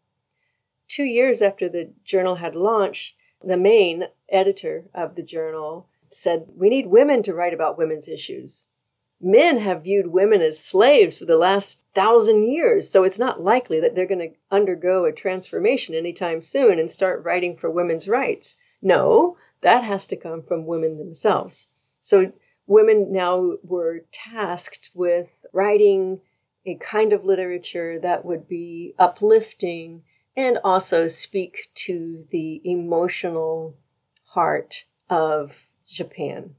Two 0.88 1.04
years 1.04 1.40
after 1.40 1.68
the 1.68 1.92
journal 2.04 2.36
had 2.36 2.56
launched, 2.56 3.14
the 3.44 3.56
main 3.56 4.08
editor 4.28 4.86
of 4.92 5.14
the 5.14 5.22
journal 5.22 5.86
said, 6.08 6.46
We 6.56 6.68
need 6.68 6.88
women 6.88 7.22
to 7.22 7.32
write 7.32 7.54
about 7.54 7.78
women's 7.78 8.08
issues 8.08 8.66
men 9.20 9.58
have 9.58 9.84
viewed 9.84 10.08
women 10.08 10.42
as 10.42 10.62
slaves 10.62 11.18
for 11.18 11.24
the 11.24 11.38
last 11.38 11.84
thousand 11.94 12.46
years, 12.46 12.90
so 12.90 13.04
it's 13.04 13.18
not 13.18 13.40
likely 13.40 13.80
that 13.80 13.94
they're 13.94 14.06
going 14.06 14.18
to 14.18 14.36
undergo 14.50 15.06
a 15.06 15.12
transformation 15.12 15.94
anytime 15.94 16.40
soon 16.40 16.78
and 16.78 16.90
start 16.90 17.24
writing 17.24 17.56
for 17.56 17.70
women's 17.70 18.06
rights. 18.06 18.56
No, 18.82 19.38
that 19.64 19.82
has 19.82 20.06
to 20.06 20.16
come 20.16 20.42
from 20.42 20.66
women 20.66 20.98
themselves. 20.98 21.70
So 21.98 22.32
women 22.66 23.12
now 23.12 23.56
were 23.62 24.04
tasked 24.12 24.90
with 24.94 25.44
writing 25.52 26.20
a 26.64 26.76
kind 26.76 27.12
of 27.12 27.24
literature 27.24 27.98
that 27.98 28.24
would 28.24 28.48
be 28.48 28.94
uplifting 28.98 30.02
and 30.36 30.58
also 30.64 31.08
speak 31.08 31.68
to 31.74 32.24
the 32.30 32.60
emotional 32.64 33.76
heart 34.28 34.84
of 35.10 35.72
Japan. 35.86 36.54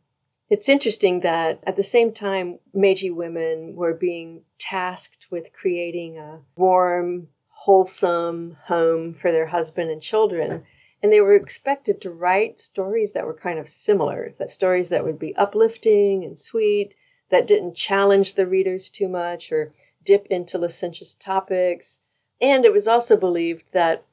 It's 0.49 0.69
interesting 0.69 1.21
that 1.21 1.59
at 1.65 1.75
the 1.75 1.83
same 1.83 2.13
time, 2.13 2.59
Meiji 2.73 3.09
women 3.09 3.75
were 3.75 3.93
being 3.93 4.43
tasked 4.59 5.27
with 5.31 5.53
creating 5.53 6.17
a 6.17 6.41
warm, 6.55 7.29
wholesome 7.47 8.57
home 8.65 9.13
for 9.13 9.31
their 9.31 9.47
husband 9.47 9.89
and 9.89 10.01
children. 10.01 10.63
And 11.05 11.13
they 11.13 11.21
were 11.21 11.35
expected 11.35 12.01
to 12.01 12.09
write 12.09 12.59
stories 12.59 13.13
that 13.13 13.27
were 13.27 13.35
kind 13.35 13.59
of 13.59 13.69
similar, 13.69 14.31
that 14.39 14.49
stories 14.49 14.89
that 14.89 15.03
would 15.03 15.19
be 15.19 15.35
uplifting 15.35 16.23
and 16.23 16.39
sweet, 16.39 16.95
that 17.29 17.45
didn't 17.45 17.75
challenge 17.75 18.33
the 18.33 18.47
readers 18.47 18.89
too 18.89 19.07
much 19.07 19.51
or 19.51 19.71
dip 20.03 20.25
into 20.31 20.57
licentious 20.57 21.13
topics. 21.13 22.01
And 22.41 22.65
it 22.65 22.71
was 22.71 22.87
also 22.87 23.15
believed 23.15 23.71
that 23.73 24.03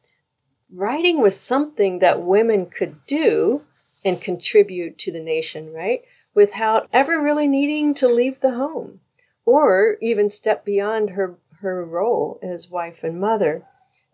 writing 0.71 1.23
was 1.23 1.41
something 1.41 2.01
that 2.01 2.21
women 2.21 2.67
could 2.67 2.97
do 3.09 3.63
and 4.05 4.21
contribute 4.21 4.99
to 4.99 5.11
the 5.11 5.23
nation, 5.23 5.73
right? 5.75 6.03
without 6.35 6.89
ever 6.93 7.21
really 7.23 7.49
needing 7.49 7.95
to 7.95 8.09
leave 8.09 8.41
the 8.41 8.55
home 8.55 9.01
or 9.45 9.97
even 10.01 10.31
step 10.31 10.65
beyond 10.65 11.11
her, 11.11 11.37
her 11.61 11.85
role 11.85 12.39
as 12.43 12.71
wife 12.71 13.03
and 13.05 13.21
mother. 13.21 13.65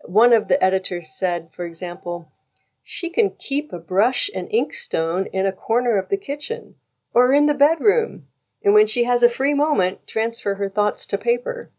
One 0.05 0.33
of 0.33 0.47
the 0.47 0.61
editors 0.63 1.09
said, 1.09 1.49
for 1.51 1.65
example, 1.65 2.31
she 2.91 3.07
can 3.07 3.29
keep 3.37 3.71
a 3.71 3.77
brush 3.77 4.31
and 4.35 4.49
inkstone 4.49 5.27
in 5.31 5.45
a 5.45 5.51
corner 5.51 5.95
of 5.99 6.09
the 6.09 6.17
kitchen 6.17 6.73
or 7.13 7.31
in 7.31 7.45
the 7.45 7.53
bedroom, 7.53 8.25
and 8.63 8.73
when 8.73 8.87
she 8.87 9.03
has 9.03 9.21
a 9.21 9.29
free 9.29 9.53
moment, 9.53 10.07
transfer 10.07 10.55
her 10.55 10.67
thoughts 10.67 11.05
to 11.05 11.15
paper. 11.15 11.69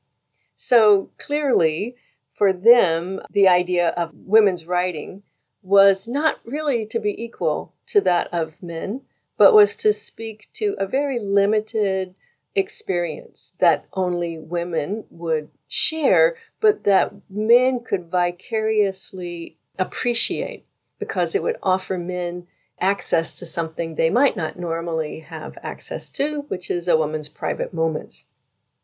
So 0.55 1.11
clearly, 1.19 1.97
for 2.31 2.53
them, 2.53 3.19
the 3.29 3.49
idea 3.49 3.89
of 3.97 4.13
women's 4.15 4.69
writing 4.69 5.25
was 5.63 6.07
not 6.07 6.37
really 6.45 6.87
to 6.87 7.01
be 7.01 7.21
equal 7.21 7.75
to 7.87 8.01
that 8.03 8.29
of 8.33 8.63
men, 8.63 9.01
but 9.37 9.53
was 9.53 9.75
to 9.79 9.93
speak 9.93 10.47
to 10.53 10.77
a 10.79 10.87
very 10.87 11.19
limited 11.19 12.15
experience 12.55 13.57
that 13.59 13.89
only 13.95 14.39
women 14.39 15.07
would 15.11 15.49
share, 15.67 16.37
but 16.61 16.85
that 16.85 17.15
men 17.29 17.81
could 17.83 18.09
vicariously 18.13 19.57
appreciate 19.77 20.69
because 21.01 21.35
it 21.35 21.43
would 21.43 21.57
offer 21.61 21.99
men 21.99 22.47
access 22.81 23.35
to 23.35 23.45
something 23.45 23.95
they 23.95 24.11
might 24.11 24.37
not 24.37 24.59
normally 24.59 25.21
have 25.21 25.59
access 25.63 26.09
to, 26.11 26.43
which 26.49 26.71
is 26.71 26.87
a 26.87 26.97
woman's 26.97 27.29
private 27.29 27.75
moments. 27.75 28.27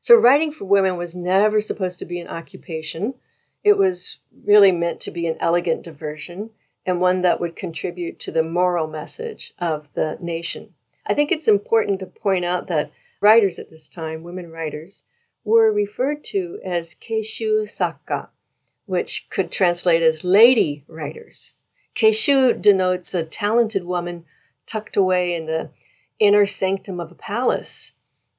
So, 0.00 0.16
writing 0.16 0.50
for 0.50 0.64
women 0.64 0.96
was 0.96 1.14
never 1.14 1.61
supposed 1.61 1.99
to 2.00 2.04
be 2.04 2.20
an 2.20 2.28
occupation. 2.28 3.14
It 3.62 3.76
was 3.76 4.20
really 4.46 4.73
meant 4.73 5.00
to 5.00 5.11
be 5.11 5.26
an 5.26 5.37
elegant 5.40 5.85
diversion 5.85 6.50
and 6.85 7.00
one 7.00 7.23
that 7.23 7.40
would 7.40 7.56
contribute 7.56 8.20
to 8.20 8.30
the 8.30 8.42
moral 8.42 8.87
message 8.87 9.52
of 9.58 9.92
the 9.94 10.16
nation. 10.20 10.75
I 11.06 11.14
think 11.14 11.32
it's 11.32 11.49
important 11.49 12.00
to 12.00 12.06
point 12.06 12.44
out 12.44 12.68
that 12.68 12.92
writers 13.20 13.58
at 13.58 13.70
this 13.70 13.88
time, 13.88 14.23
women 14.23 14.50
writers, 14.50 15.04
were 15.44 15.73
referred 15.73 16.23
to 16.25 16.61
as 16.64 16.94
keishu 16.94 17.62
sakka, 17.62 18.28
which 18.85 19.28
could 19.30 19.50
translate 19.50 20.02
as 20.02 20.25
lady 20.25 20.85
writers. 20.87 21.54
Keishu 21.96 22.60
denotes 22.60 23.14
a 23.14 23.24
talented 23.24 23.84
woman 23.84 24.24
tucked 24.66 24.96
away 24.96 25.34
in 25.34 25.46
the 25.46 25.70
inner 26.20 26.46
sanctum 26.46 27.00
of 27.00 27.10
a 27.10 27.16
palace, 27.16 27.94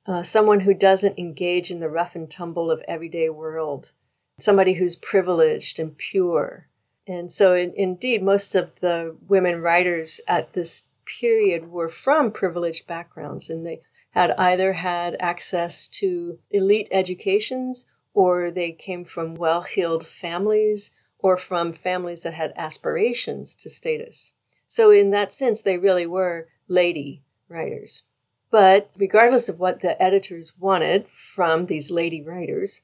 uh, 0.05 0.23
someone 0.23 0.61
who 0.61 0.73
doesn't 0.73 1.19
engage 1.19 1.71
in 1.71 1.79
the 1.79 1.89
rough 1.89 2.15
and 2.15 2.29
tumble 2.29 2.71
of 2.71 2.81
everyday 2.87 3.29
world, 3.29 3.91
somebody 4.39 4.73
who's 4.73 4.95
privileged 4.95 5.79
and 5.79 5.97
pure, 5.97 6.67
and 7.07 7.31
so, 7.31 7.55
in, 7.55 7.73
indeed, 7.75 8.21
most 8.21 8.53
of 8.53 8.79
the 8.81 9.15
women 9.27 9.61
writers 9.61 10.19
at 10.27 10.53
this 10.53 10.89
period 11.19 11.71
were 11.71 11.87
from 11.87 12.31
privileged 12.31 12.85
backgrounds, 12.85 13.49
and 13.49 13.65
they 13.65 13.81
had 14.11 14.31
either 14.31 14.73
had 14.73 15.15
access 15.19 15.87
to 15.87 16.39
elite 16.51 16.89
educations 16.91 17.89
or 18.13 18.51
they 18.51 18.71
came 18.71 19.05
from 19.05 19.35
well 19.35 19.61
heeled 19.61 20.05
families 20.05 20.91
or 21.19 21.38
from 21.38 21.74
families 21.74 22.24
that 22.24 22.33
had 22.33 22.53
aspirations 22.55 23.55
to 23.55 23.69
status. 23.69 24.33
So, 24.65 24.91
in 24.91 25.12
that 25.12 25.33
sense, 25.33 25.62
they 25.62 25.77
really 25.77 26.05
were 26.05 26.47
lady 26.67 27.24
writers. 27.50 28.03
But 28.51 28.91
regardless 28.97 29.50
of 29.50 29.59
what 29.59 29.81
the 29.81 30.01
editors 30.01 30.53
wanted 30.59 31.07
from 31.07 31.65
these 31.65 31.91
lady 31.91 32.24
writers, 32.24 32.81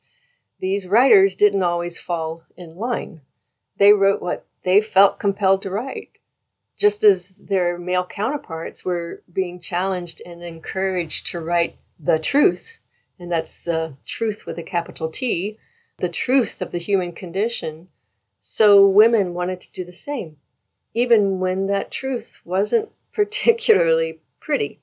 these 0.59 0.87
writers 0.87 1.35
didn't 1.35 1.63
always 1.63 1.99
fall 1.99 2.43
in 2.57 2.75
line 2.75 3.21
they 3.77 3.93
wrote 3.93 4.21
what 4.21 4.45
they 4.63 4.81
felt 4.81 5.19
compelled 5.19 5.61
to 5.63 5.69
write, 5.69 6.17
just 6.77 7.03
as 7.03 7.35
their 7.35 7.77
male 7.77 8.05
counterparts 8.05 8.85
were 8.85 9.21
being 9.31 9.59
challenged 9.59 10.21
and 10.25 10.43
encouraged 10.43 11.27
to 11.27 11.39
write 11.39 11.75
the 11.99 12.19
truth, 12.19 12.79
and 13.19 13.31
that's 13.31 13.65
the 13.65 13.95
truth 14.05 14.45
with 14.45 14.57
a 14.57 14.63
capital 14.63 15.09
T, 15.09 15.57
the 15.97 16.09
truth 16.09 16.61
of 16.61 16.71
the 16.71 16.77
human 16.77 17.11
condition. 17.11 17.89
So 18.45 18.89
women 18.89 19.33
wanted 19.33 19.61
to 19.61 19.71
do 19.71 19.85
the 19.85 19.93
same, 19.93 20.35
even 20.93 21.39
when 21.39 21.67
that 21.67 21.91
truth 21.91 22.41
wasn't 22.43 22.89
particularly 23.13 24.19
pretty. 24.41 24.81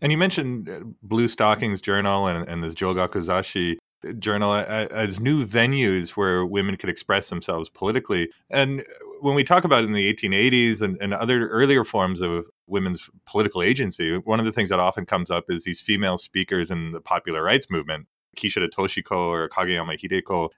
And 0.00 0.10
you 0.10 0.18
mentioned 0.18 0.68
uh, 0.68 0.80
Blue 1.02 1.28
Stockings 1.28 1.80
Journal 1.80 2.26
and, 2.26 2.48
and 2.48 2.64
this 2.64 2.74
Jogaku 2.74 3.22
Zasshi 3.22 3.76
journal 4.18 4.54
as 4.54 5.20
new 5.20 5.46
venues 5.46 6.10
where 6.10 6.44
women 6.44 6.76
could 6.76 6.88
express 6.88 7.28
themselves 7.28 7.68
politically. 7.68 8.30
And 8.50 8.82
when 9.20 9.36
we 9.36 9.44
talk 9.44 9.62
about 9.62 9.84
in 9.84 9.92
the 9.92 10.12
1880s 10.12 10.82
and, 10.82 10.96
and 11.00 11.14
other 11.14 11.46
earlier 11.48 11.84
forms 11.84 12.20
of 12.20 12.46
women's 12.66 13.08
political 13.26 13.62
agency, 13.62 14.16
one 14.18 14.40
of 14.40 14.46
the 14.46 14.50
things 14.50 14.70
that 14.70 14.80
often 14.80 15.06
comes 15.06 15.30
up 15.30 15.44
is 15.48 15.62
these 15.62 15.80
female 15.80 16.18
speakers 16.18 16.68
in 16.68 16.90
the 16.90 17.00
popular 17.00 17.44
rights 17.44 17.70
movement. 17.70 18.08
Kishida 18.36 18.68
Toshiko 18.68 19.12
or 19.12 19.48
Kageyama 19.48 19.98
Hideko, 20.00 20.48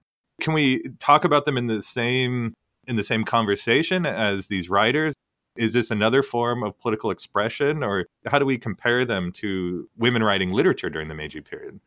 Can 0.41 0.53
we 0.53 0.83
talk 0.99 1.25
about 1.25 1.45
them 1.45 1.57
in 1.57 1.67
the 1.67 1.83
same 1.83 2.55
in 2.87 2.97
the 2.97 3.03
same 3.03 3.25
conversation 3.25 4.05
as 4.07 4.49
these 4.49 4.69
writers? 4.69 5.15
Is 5.57 5.73
this 5.73 5.91
another 5.91 6.23
form 6.23 6.63
of 6.63 6.79
political 6.81 7.11
expression, 7.11 7.83
or 7.85 8.07
how 8.27 8.39
do 8.39 8.45
we 8.45 8.59
compare 8.59 9.05
them 9.05 9.31
to 9.33 9.89
women 9.97 10.23
writing 10.23 10.53
literature 10.53 10.91
during 10.91 11.09
the 11.09 11.15
Meiji 11.15 11.41
period? 11.41 11.81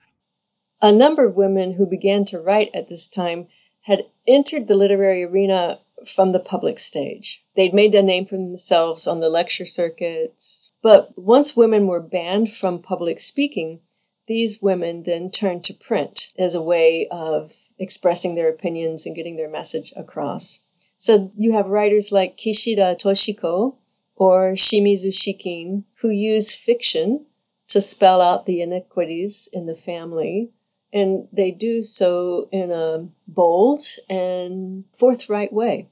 A 0.82 0.92
number 0.92 1.26
of 1.26 1.36
women 1.36 1.74
who 1.74 1.86
began 1.86 2.24
to 2.26 2.40
write 2.40 2.70
at 2.74 2.88
this 2.88 3.08
time 3.08 3.48
had 3.82 4.06
entered 4.28 4.68
the 4.68 4.76
literary 4.76 5.24
arena 5.24 5.80
from 6.06 6.32
the 6.32 6.40
public 6.40 6.78
stage. 6.80 7.44
They'd 7.56 7.74
made 7.74 7.96
a 7.96 8.04
name 8.04 8.26
for 8.26 8.36
themselves 8.36 9.08
on 9.08 9.20
the 9.20 9.30
lecture 9.30 9.66
circuits. 9.66 10.72
But 10.82 11.18
once 11.18 11.58
women 11.58 11.88
were 11.88 12.02
banned 12.02 12.54
from 12.54 12.82
public 12.82 13.20
speaking, 13.20 13.82
these 14.28 14.62
women 14.62 15.04
then 15.04 15.32
turned 15.32 15.64
to 15.66 15.74
print 15.74 16.34
as 16.38 16.54
a 16.54 16.62
way 16.62 17.08
of 17.10 17.52
expressing 17.80 18.36
their 18.36 18.50
opinions 18.50 19.06
and 19.06 19.16
getting 19.16 19.38
their 19.38 19.50
message 19.50 19.94
across. 19.96 20.66
So 20.96 21.32
you 21.38 21.54
have 21.54 21.68
writers 21.68 22.12
like 22.12 22.38
Kishida 22.38 23.00
Toshiko 23.00 23.76
or 24.16 24.54
Shimizu 24.54 25.10
Shikin 25.10 25.84
who 26.02 26.10
use 26.10 26.56
fiction 26.56 27.26
to 27.68 27.82
spell 27.82 28.22
out 28.22 28.46
the 28.46 28.62
inequities 28.62 29.50
in 29.54 29.66
the 29.66 29.76
family. 29.76 30.52
And 30.94 31.28
they 31.32 31.52
do 31.52 31.82
so 31.82 32.48
in 32.52 32.72
a 32.72 33.08
bold 33.28 33.84
and 34.10 34.86
forthright 34.98 35.54
way. 35.54 35.90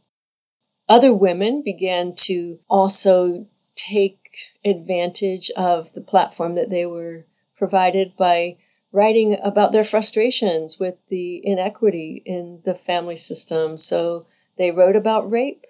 Other 0.88 1.14
women 1.14 1.62
began 1.64 2.14
to 2.16 2.60
also 2.70 3.48
take 3.76 4.54
advantage 4.64 5.52
of 5.58 5.94
the 5.94 6.02
platform 6.02 6.56
that 6.56 6.70
they 6.70 6.86
were 6.86 7.26
provided 7.58 8.16
by 8.16 8.58
writing 8.92 9.38
about 9.44 9.72
their 9.72 9.84
frustrations 9.84 10.80
with 10.80 10.96
the 11.10 11.46
inequity 11.46 12.22
in 12.26 12.62
the 12.64 12.74
family 12.74 13.16
system. 13.16 13.78
So 13.78 14.26
they 14.58 14.72
wrote 14.72 14.96
about 14.96 15.30
rape. 15.30 15.66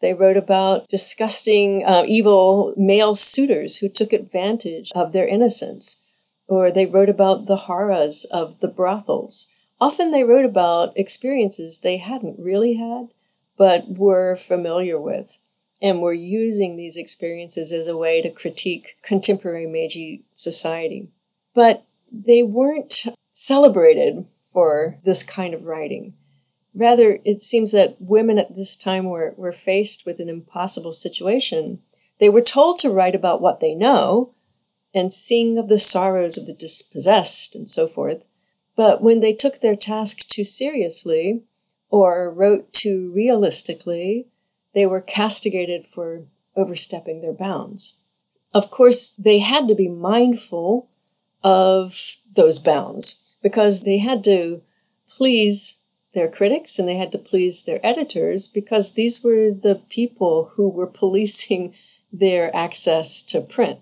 They 0.00 0.12
wrote 0.12 0.36
about 0.36 0.88
disgusting, 0.88 1.82
uh, 1.84 2.04
evil 2.06 2.74
male 2.76 3.14
suitors 3.14 3.78
who 3.78 3.88
took 3.88 4.12
advantage 4.12 4.92
of 4.94 5.12
their 5.12 5.26
innocence. 5.26 6.02
Or 6.48 6.70
they 6.70 6.86
wrote 6.86 7.08
about 7.08 7.46
the 7.46 7.56
horrors 7.56 8.26
of 8.26 8.60
the 8.60 8.68
brothels. 8.68 9.48
Often 9.80 10.10
they 10.10 10.24
wrote 10.24 10.44
about 10.44 10.96
experiences 10.96 11.80
they 11.80 11.96
hadn't 11.96 12.38
really 12.38 12.74
had, 12.74 13.08
but 13.56 13.88
were 13.88 14.36
familiar 14.36 15.00
with, 15.00 15.38
and 15.80 16.00
were 16.00 16.12
using 16.12 16.76
these 16.76 16.96
experiences 16.96 17.72
as 17.72 17.88
a 17.88 17.96
way 17.96 18.22
to 18.22 18.30
critique 18.30 18.96
contemporary 19.02 19.66
Meiji 19.66 20.24
society. 20.34 21.08
But 21.56 21.86
they 22.12 22.42
weren't 22.42 23.06
celebrated 23.30 24.26
for 24.52 24.98
this 25.04 25.22
kind 25.22 25.54
of 25.54 25.64
writing. 25.64 26.12
Rather, 26.74 27.18
it 27.24 27.40
seems 27.40 27.72
that 27.72 27.96
women 27.98 28.38
at 28.38 28.54
this 28.54 28.76
time 28.76 29.06
were, 29.06 29.32
were 29.38 29.52
faced 29.52 30.04
with 30.04 30.20
an 30.20 30.28
impossible 30.28 30.92
situation. 30.92 31.80
They 32.20 32.28
were 32.28 32.42
told 32.42 32.78
to 32.80 32.90
write 32.90 33.14
about 33.14 33.40
what 33.40 33.60
they 33.60 33.74
know 33.74 34.34
and 34.92 35.10
sing 35.10 35.56
of 35.56 35.68
the 35.68 35.78
sorrows 35.78 36.36
of 36.36 36.46
the 36.46 36.52
dispossessed 36.52 37.56
and 37.56 37.66
so 37.66 37.86
forth. 37.86 38.26
But 38.76 39.00
when 39.00 39.20
they 39.20 39.32
took 39.32 39.60
their 39.62 39.76
task 39.76 40.28
too 40.28 40.44
seriously 40.44 41.44
or 41.88 42.30
wrote 42.30 42.70
too 42.74 43.10
realistically, 43.14 44.26
they 44.74 44.84
were 44.84 45.00
castigated 45.00 45.86
for 45.86 46.26
overstepping 46.54 47.22
their 47.22 47.32
bounds. 47.32 47.96
Of 48.52 48.70
course, 48.70 49.12
they 49.12 49.38
had 49.38 49.68
to 49.68 49.74
be 49.74 49.88
mindful 49.88 50.90
of 51.46 52.16
those 52.34 52.58
bounds 52.58 53.36
because 53.40 53.82
they 53.82 53.98
had 53.98 54.24
to 54.24 54.60
please 55.06 55.78
their 56.12 56.28
critics 56.28 56.76
and 56.76 56.88
they 56.88 56.96
had 56.96 57.12
to 57.12 57.18
please 57.18 57.62
their 57.62 57.78
editors 57.86 58.48
because 58.48 58.94
these 58.94 59.22
were 59.22 59.52
the 59.52 59.80
people 59.88 60.50
who 60.54 60.68
were 60.68 60.88
policing 60.88 61.72
their 62.12 62.54
access 62.54 63.22
to 63.22 63.40
print. 63.40 63.78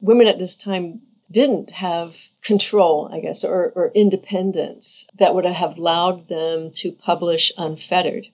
Women 0.00 0.26
at 0.26 0.38
this 0.38 0.56
time 0.56 1.02
didn't 1.30 1.72
have 1.72 2.16
control, 2.42 3.10
I 3.12 3.20
guess, 3.20 3.44
or, 3.44 3.72
or 3.74 3.92
independence 3.94 5.06
that 5.14 5.34
would 5.34 5.44
have 5.44 5.76
allowed 5.76 6.28
them 6.28 6.70
to 6.76 6.92
publish 6.92 7.52
unfettered. 7.58 8.28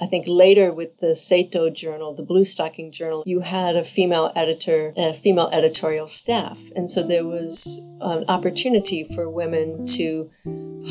I 0.00 0.06
think 0.06 0.26
later 0.26 0.72
with 0.72 0.98
the 0.98 1.08
Seito 1.08 1.72
Journal, 1.72 2.12
the 2.14 2.22
Blue 2.22 2.44
Stocking 2.44 2.90
Journal, 2.90 3.22
you 3.26 3.40
had 3.40 3.76
a 3.76 3.84
female 3.84 4.32
editor, 4.34 4.92
a 4.96 5.14
female 5.14 5.48
editorial 5.52 6.08
staff. 6.08 6.58
And 6.74 6.90
so 6.90 7.02
there 7.02 7.24
was 7.24 7.80
an 8.00 8.24
opportunity 8.28 9.04
for 9.04 9.30
women 9.30 9.86
to 9.86 10.30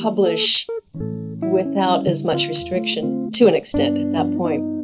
publish 0.01 0.65
without 1.41 2.07
as 2.07 2.23
much 2.23 2.47
restriction 2.47 3.31
to 3.31 3.47
an 3.47 3.55
extent 3.55 3.97
at 3.97 4.11
that 4.11 4.31
point. 4.37 4.74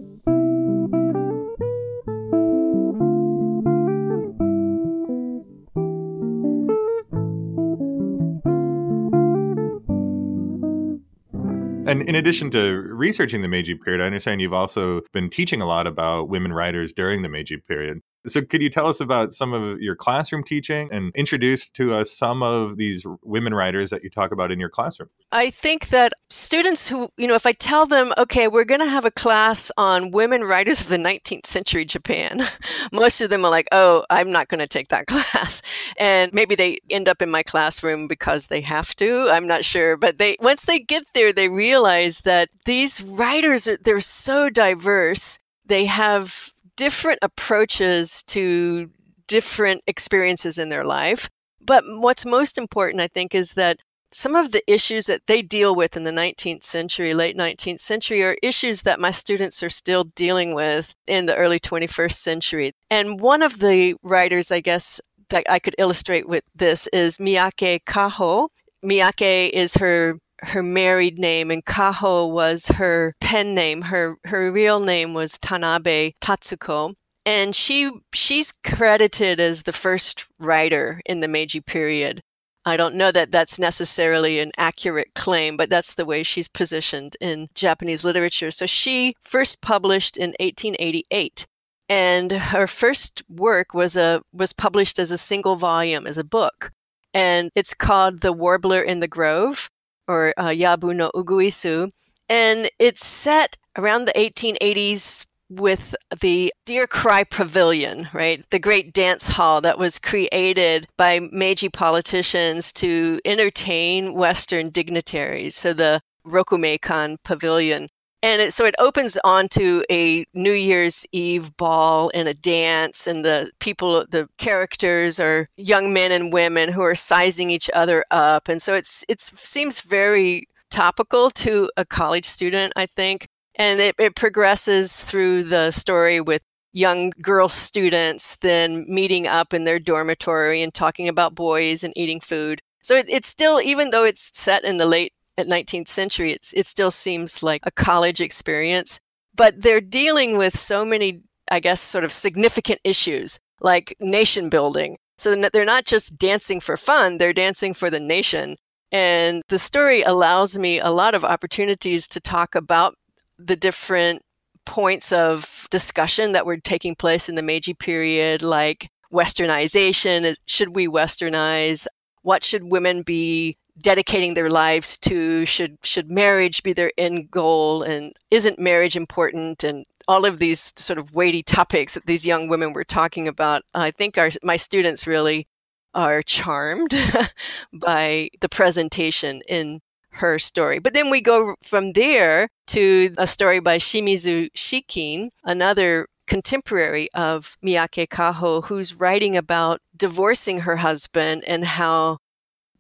And 11.91 12.03
in 12.03 12.15
addition 12.15 12.49
to 12.51 12.77
researching 12.77 13.41
the 13.41 13.49
Meiji 13.49 13.75
period, 13.75 14.01
I 14.01 14.05
understand 14.05 14.39
you've 14.39 14.53
also 14.53 15.01
been 15.11 15.29
teaching 15.29 15.61
a 15.61 15.65
lot 15.65 15.87
about 15.87 16.29
women 16.29 16.53
writers 16.53 16.93
during 16.93 17.21
the 17.21 17.27
Meiji 17.27 17.57
period. 17.57 17.99
So, 18.27 18.41
could 18.41 18.61
you 18.61 18.69
tell 18.69 18.87
us 18.87 18.99
about 18.99 19.33
some 19.33 19.51
of 19.51 19.81
your 19.81 19.95
classroom 19.95 20.43
teaching 20.43 20.89
and 20.91 21.11
introduce 21.15 21.67
to 21.69 21.95
us 21.95 22.11
some 22.11 22.43
of 22.43 22.77
these 22.77 23.03
women 23.23 23.53
writers 23.53 23.89
that 23.89 24.03
you 24.03 24.11
talk 24.11 24.31
about 24.31 24.51
in 24.51 24.59
your 24.59 24.69
classroom? 24.69 25.09
I 25.31 25.49
think 25.49 25.89
that 25.89 26.13
students 26.29 26.87
who, 26.87 27.09
you 27.17 27.27
know, 27.27 27.33
if 27.33 27.47
I 27.47 27.53
tell 27.53 27.87
them, 27.87 28.13
okay, 28.19 28.47
we're 28.47 28.65
going 28.65 28.81
to 28.81 28.87
have 28.87 29.05
a 29.05 29.11
class 29.11 29.71
on 29.75 30.11
women 30.11 30.43
writers 30.43 30.81
of 30.81 30.89
the 30.89 30.97
19th 30.97 31.47
century 31.47 31.83
Japan, 31.83 32.43
most 32.91 33.21
of 33.21 33.31
them 33.31 33.43
are 33.43 33.49
like, 33.49 33.67
oh, 33.71 34.05
I'm 34.11 34.31
not 34.31 34.49
going 34.49 34.59
to 34.59 34.67
take 34.67 34.89
that 34.89 35.07
class. 35.07 35.63
And 35.97 36.31
maybe 36.31 36.53
they 36.53 36.77
end 36.91 37.09
up 37.09 37.23
in 37.23 37.31
my 37.31 37.41
classroom 37.41 38.07
because 38.07 38.47
they 38.47 38.61
have 38.61 38.95
to. 38.97 39.29
I'm 39.31 39.47
not 39.47 39.65
sure. 39.65 39.97
But 39.97 40.19
they, 40.19 40.37
once 40.41 40.65
they 40.65 40.79
get 40.79 41.05
there, 41.15 41.33
they 41.33 41.49
realize 41.49 42.19
that 42.19 42.49
these 42.65 43.01
writers, 43.01 43.67
are, 43.67 43.77
they're 43.77 43.99
so 43.99 44.51
diverse. 44.51 45.39
They 45.65 45.85
have 45.85 46.53
different 46.81 47.19
approaches 47.21 48.23
to 48.23 48.89
different 49.27 49.83
experiences 49.85 50.57
in 50.57 50.69
their 50.69 50.83
life. 50.83 51.29
But 51.63 51.83
what's 51.85 52.25
most 52.25 52.57
important, 52.57 53.03
I 53.03 53.07
think, 53.07 53.35
is 53.35 53.53
that 53.53 53.77
some 54.11 54.33
of 54.35 54.51
the 54.51 54.63
issues 54.65 55.05
that 55.05 55.27
they 55.27 55.43
deal 55.43 55.75
with 55.75 55.95
in 55.95 56.05
the 56.05 56.11
19th 56.11 56.63
century, 56.63 57.13
late 57.13 57.37
19th 57.37 57.81
century, 57.81 58.23
are 58.23 58.35
issues 58.41 58.81
that 58.81 58.99
my 58.99 59.11
students 59.11 59.61
are 59.61 59.69
still 59.69 60.05
dealing 60.15 60.55
with 60.55 60.95
in 61.05 61.27
the 61.27 61.35
early 61.35 61.59
21st 61.59 62.13
century. 62.13 62.71
And 62.89 63.19
one 63.19 63.43
of 63.43 63.59
the 63.59 63.93
writers, 64.01 64.51
I 64.51 64.59
guess, 64.59 64.99
that 65.29 65.43
I 65.47 65.59
could 65.59 65.75
illustrate 65.77 66.27
with 66.27 66.43
this 66.55 66.87
is 66.91 67.19
Miyake 67.19 67.83
Kaho. 67.85 68.49
Miyake 68.83 69.51
is 69.51 69.75
her 69.75 70.17
her 70.43 70.63
married 70.63 71.19
name 71.19 71.51
and 71.51 71.63
Kaho 71.65 72.29
was 72.29 72.67
her 72.67 73.13
pen 73.19 73.53
name. 73.53 73.83
Her 73.83 74.17
her 74.25 74.51
real 74.51 74.79
name 74.79 75.13
was 75.13 75.37
Tanabe 75.37 76.13
Tatsuko. 76.21 76.95
And 77.25 77.55
she 77.55 77.91
she's 78.13 78.51
credited 78.63 79.39
as 79.39 79.63
the 79.63 79.73
first 79.73 80.27
writer 80.39 81.01
in 81.05 81.19
the 81.19 81.27
Meiji 81.27 81.61
period. 81.61 82.21
I 82.65 82.77
don't 82.77 82.95
know 82.95 83.11
that 83.11 83.31
that's 83.31 83.57
necessarily 83.57 84.39
an 84.39 84.51
accurate 84.57 85.13
claim, 85.15 85.57
but 85.57 85.69
that's 85.69 85.95
the 85.95 86.05
way 86.05 86.21
she's 86.21 86.47
positioned 86.47 87.17
in 87.19 87.47
Japanese 87.55 88.03
literature. 88.03 88.51
So 88.51 88.67
she 88.67 89.15
first 89.21 89.61
published 89.61 90.17
in 90.17 90.29
1888 90.39 91.47
and 91.89 92.31
her 92.31 92.67
first 92.67 93.23
work 93.29 93.73
was 93.73 93.95
a 93.97 94.21
was 94.33 94.53
published 94.53 94.97
as 94.97 95.11
a 95.11 95.17
single 95.17 95.55
volume 95.55 96.07
as 96.07 96.17
a 96.17 96.23
book 96.23 96.71
and 97.13 97.51
it's 97.55 97.73
called 97.73 98.21
The 98.21 98.33
Warbler 98.33 98.81
in 98.81 98.99
the 98.99 99.07
Grove 99.07 99.69
or 100.11 100.33
uh, 100.37 100.47
Yabu 100.47 100.93
no 100.93 101.09
Uguisu. 101.15 101.89
And 102.27 102.69
it's 102.79 103.05
set 103.05 103.57
around 103.77 104.05
the 104.05 104.13
1880s 104.13 105.25
with 105.49 105.95
the 106.21 106.53
Deer 106.65 106.87
Cry 106.87 107.23
Pavilion, 107.23 108.07
right? 108.13 108.43
The 108.51 108.59
great 108.59 108.93
dance 108.93 109.27
hall 109.27 109.59
that 109.61 109.77
was 109.77 109.99
created 109.99 110.87
by 110.97 111.19
Meiji 111.31 111.69
politicians 111.69 112.71
to 112.73 113.19
entertain 113.25 114.13
Western 114.13 114.69
dignitaries. 114.69 115.55
So 115.55 115.73
the 115.73 116.01
Rokumeikan 116.25 117.17
Pavilion. 117.23 117.87
And 118.23 118.41
it, 118.41 118.53
so 118.53 118.65
it 118.65 118.75
opens 118.77 119.17
onto 119.23 119.81
a 119.89 120.25
New 120.33 120.51
Year's 120.51 121.05
Eve 121.11 121.55
ball 121.57 122.11
and 122.13 122.27
a 122.27 122.35
dance, 122.35 123.07
and 123.07 123.25
the 123.25 123.51
people, 123.59 124.05
the 124.09 124.29
characters 124.37 125.19
are 125.19 125.47
young 125.57 125.91
men 125.91 126.11
and 126.11 126.31
women 126.31 126.69
who 126.69 126.81
are 126.81 126.95
sizing 126.95 127.49
each 127.49 127.69
other 127.73 128.05
up. 128.11 128.47
And 128.47 128.61
so 128.61 128.75
it's 128.75 129.03
it 129.09 129.21
seems 129.21 129.81
very 129.81 130.47
topical 130.69 131.31
to 131.31 131.69
a 131.77 131.85
college 131.85 132.25
student, 132.25 132.73
I 132.75 132.85
think. 132.85 133.27
And 133.55 133.79
it, 133.79 133.95
it 133.99 134.15
progresses 134.15 135.03
through 135.03 135.43
the 135.43 135.71
story 135.71 136.21
with 136.21 136.41
young 136.73 137.11
girl 137.21 137.49
students 137.49 138.37
then 138.37 138.85
meeting 138.87 139.27
up 139.27 139.53
in 139.53 139.65
their 139.65 139.79
dormitory 139.79 140.61
and 140.61 140.73
talking 140.73 141.07
about 141.07 141.35
boys 141.35 141.83
and 141.83 141.93
eating 141.97 142.19
food. 142.19 142.61
So 142.81 142.95
it, 142.95 143.09
it's 143.09 143.27
still, 143.27 143.61
even 143.61 143.89
though 143.89 144.05
it's 144.05 144.31
set 144.33 144.63
in 144.63 144.77
the 144.77 144.85
late 144.85 145.13
at 145.37 145.47
19th 145.47 145.87
century, 145.87 146.31
it's, 146.31 146.53
it 146.53 146.67
still 146.67 146.91
seems 146.91 147.41
like 147.41 147.61
a 147.63 147.71
college 147.71 148.21
experience. 148.21 148.99
But 149.35 149.61
they're 149.61 149.81
dealing 149.81 150.37
with 150.37 150.57
so 150.57 150.83
many, 150.83 151.23
I 151.49 151.59
guess, 151.59 151.81
sort 151.81 152.03
of 152.03 152.11
significant 152.11 152.79
issues 152.83 153.39
like 153.61 153.95
nation 153.99 154.49
building. 154.49 154.97
So 155.17 155.35
they're 155.35 155.65
not 155.65 155.85
just 155.85 156.17
dancing 156.17 156.59
for 156.59 156.77
fun, 156.77 157.17
they're 157.17 157.33
dancing 157.33 157.73
for 157.73 157.89
the 157.89 157.99
nation. 157.99 158.57
And 158.91 159.41
the 159.47 159.59
story 159.59 160.01
allows 160.01 160.57
me 160.57 160.79
a 160.79 160.89
lot 160.89 161.15
of 161.15 161.23
opportunities 161.23 162.07
to 162.09 162.19
talk 162.19 162.55
about 162.55 162.95
the 163.37 163.55
different 163.55 164.23
points 164.65 165.11
of 165.11 165.67
discussion 165.71 166.33
that 166.33 166.45
were 166.45 166.57
taking 166.57 166.95
place 166.95 167.29
in 167.29 167.35
the 167.35 167.41
Meiji 167.41 167.73
period, 167.73 168.41
like 168.41 168.89
westernization. 169.13 170.35
Should 170.45 170.75
we 170.75 170.87
westernize? 170.87 171.87
What 172.23 172.43
should 172.43 172.65
women 172.65 173.01
be 173.01 173.57
dedicating 173.79 174.33
their 174.33 174.49
lives 174.49 174.97
to? 174.99 175.45
Should 175.45 175.77
should 175.83 176.11
marriage 176.11 176.63
be 176.63 176.73
their 176.73 176.91
end 176.97 177.31
goal? 177.31 177.83
And 177.83 178.13
isn't 178.29 178.59
marriage 178.59 178.95
important? 178.95 179.63
And 179.63 179.85
all 180.07 180.25
of 180.25 180.39
these 180.39 180.73
sort 180.75 180.99
of 180.99 181.13
weighty 181.13 181.43
topics 181.43 181.93
that 181.93 182.05
these 182.05 182.25
young 182.25 182.47
women 182.47 182.73
were 182.73 182.83
talking 182.83 183.27
about. 183.27 183.63
I 183.73 183.91
think 183.91 184.17
our 184.17 184.29
my 184.43 184.57
students 184.57 185.07
really 185.07 185.47
are 185.93 186.21
charmed 186.21 186.95
by 187.73 188.29
the 188.39 188.49
presentation 188.49 189.41
in 189.47 189.81
her 190.13 190.37
story. 190.39 190.79
But 190.79 190.93
then 190.93 191.09
we 191.09 191.21
go 191.21 191.55
from 191.63 191.93
there 191.93 192.49
to 192.67 193.13
a 193.17 193.27
story 193.27 193.59
by 193.59 193.77
Shimizu 193.77 194.51
Shikin, 194.53 195.29
another 195.43 196.07
contemporary 196.31 197.09
of 197.13 197.57
Miyake 197.61 198.07
Kaho, 198.07 198.63
who's 198.63 198.97
writing 198.97 199.35
about 199.35 199.81
divorcing 199.97 200.61
her 200.61 200.77
husband 200.77 201.43
and 201.45 201.65
how 201.65 202.19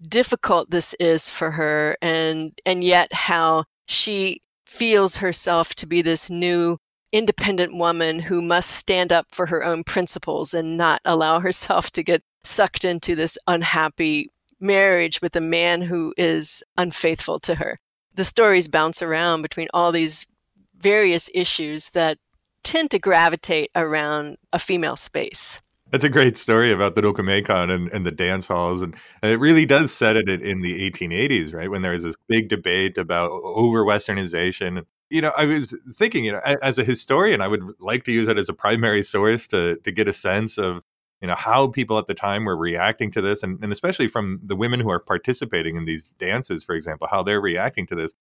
difficult 0.07 0.71
this 0.71 0.95
is 1.01 1.29
for 1.29 1.51
her 1.51 1.97
and 2.01 2.57
and 2.65 2.81
yet 2.81 3.11
how 3.11 3.65
she 3.87 4.41
feels 4.65 5.17
herself 5.17 5.75
to 5.75 5.85
be 5.85 6.01
this 6.01 6.29
new 6.29 6.77
independent 7.11 7.75
woman 7.75 8.19
who 8.19 8.41
must 8.41 8.71
stand 8.71 9.11
up 9.11 9.25
for 9.31 9.47
her 9.47 9.65
own 9.65 9.83
principles 9.83 10.53
and 10.53 10.77
not 10.77 11.01
allow 11.03 11.37
herself 11.47 11.91
to 11.91 12.03
get 12.03 12.23
sucked 12.45 12.85
into 12.85 13.15
this 13.15 13.37
unhappy 13.47 14.29
marriage 14.61 15.21
with 15.21 15.35
a 15.35 15.41
man 15.41 15.81
who 15.81 16.13
is 16.15 16.63
unfaithful 16.77 17.37
to 17.37 17.55
her. 17.55 17.77
The 18.15 18.23
stories 18.23 18.69
bounce 18.69 19.01
around 19.01 19.41
between 19.41 19.67
all 19.73 19.91
these 19.91 20.25
various 20.77 21.29
issues 21.33 21.89
that 21.89 22.17
tend 22.63 22.91
to 22.91 22.99
gravitate 22.99 23.71
around 23.75 24.37
a 24.53 24.59
female 24.59 24.95
space. 24.95 25.61
That's 25.91 26.05
a 26.05 26.09
great 26.09 26.37
story 26.37 26.71
about 26.71 26.95
the 26.95 27.01
Rokumeikan 27.01 27.69
and, 27.69 27.89
and 27.91 28.05
the 28.05 28.11
dance 28.11 28.47
halls. 28.47 28.81
And, 28.81 28.95
and, 29.21 29.31
it 29.31 29.39
really 29.39 29.65
does 29.65 29.93
set 29.93 30.15
it 30.15 30.29
in 30.29 30.61
the 30.61 30.89
1880s, 30.89 31.53
right? 31.53 31.69
When 31.69 31.81
there 31.81 31.91
was 31.91 32.03
this 32.03 32.15
big 32.29 32.47
debate 32.47 32.97
about 32.97 33.29
over 33.29 33.83
Westernization. 33.83 34.85
You 35.09 35.21
know, 35.21 35.33
I 35.37 35.45
was 35.45 35.75
thinking, 35.93 36.23
you 36.23 36.31
know, 36.31 36.39
as 36.61 36.77
a 36.77 36.85
historian, 36.85 37.41
I 37.41 37.49
would 37.49 37.63
like 37.79 38.05
to 38.05 38.13
use 38.13 38.29
it 38.29 38.37
as 38.37 38.47
a 38.47 38.53
primary 38.53 39.03
source 39.03 39.47
to, 39.47 39.75
to 39.77 39.91
get 39.91 40.07
a 40.07 40.13
sense 40.13 40.57
of 40.57 40.81
you 41.21 41.27
know 41.27 41.35
how 41.35 41.67
people 41.67 41.97
at 41.97 42.07
the 42.07 42.13
time 42.13 42.45
were 42.45 42.57
reacting 42.57 43.11
to 43.11 43.21
this 43.21 43.43
and, 43.43 43.63
and 43.63 43.71
especially 43.71 44.07
from 44.07 44.39
the 44.43 44.55
women 44.55 44.79
who 44.79 44.89
are 44.89 44.99
participating 44.99 45.75
in 45.75 45.85
these 45.85 46.13
dances 46.13 46.63
for 46.63 46.73
example 46.73 47.07
how 47.09 47.21
they're 47.21 47.39
reacting 47.39 47.85
to 47.85 47.95
this 47.95 48.13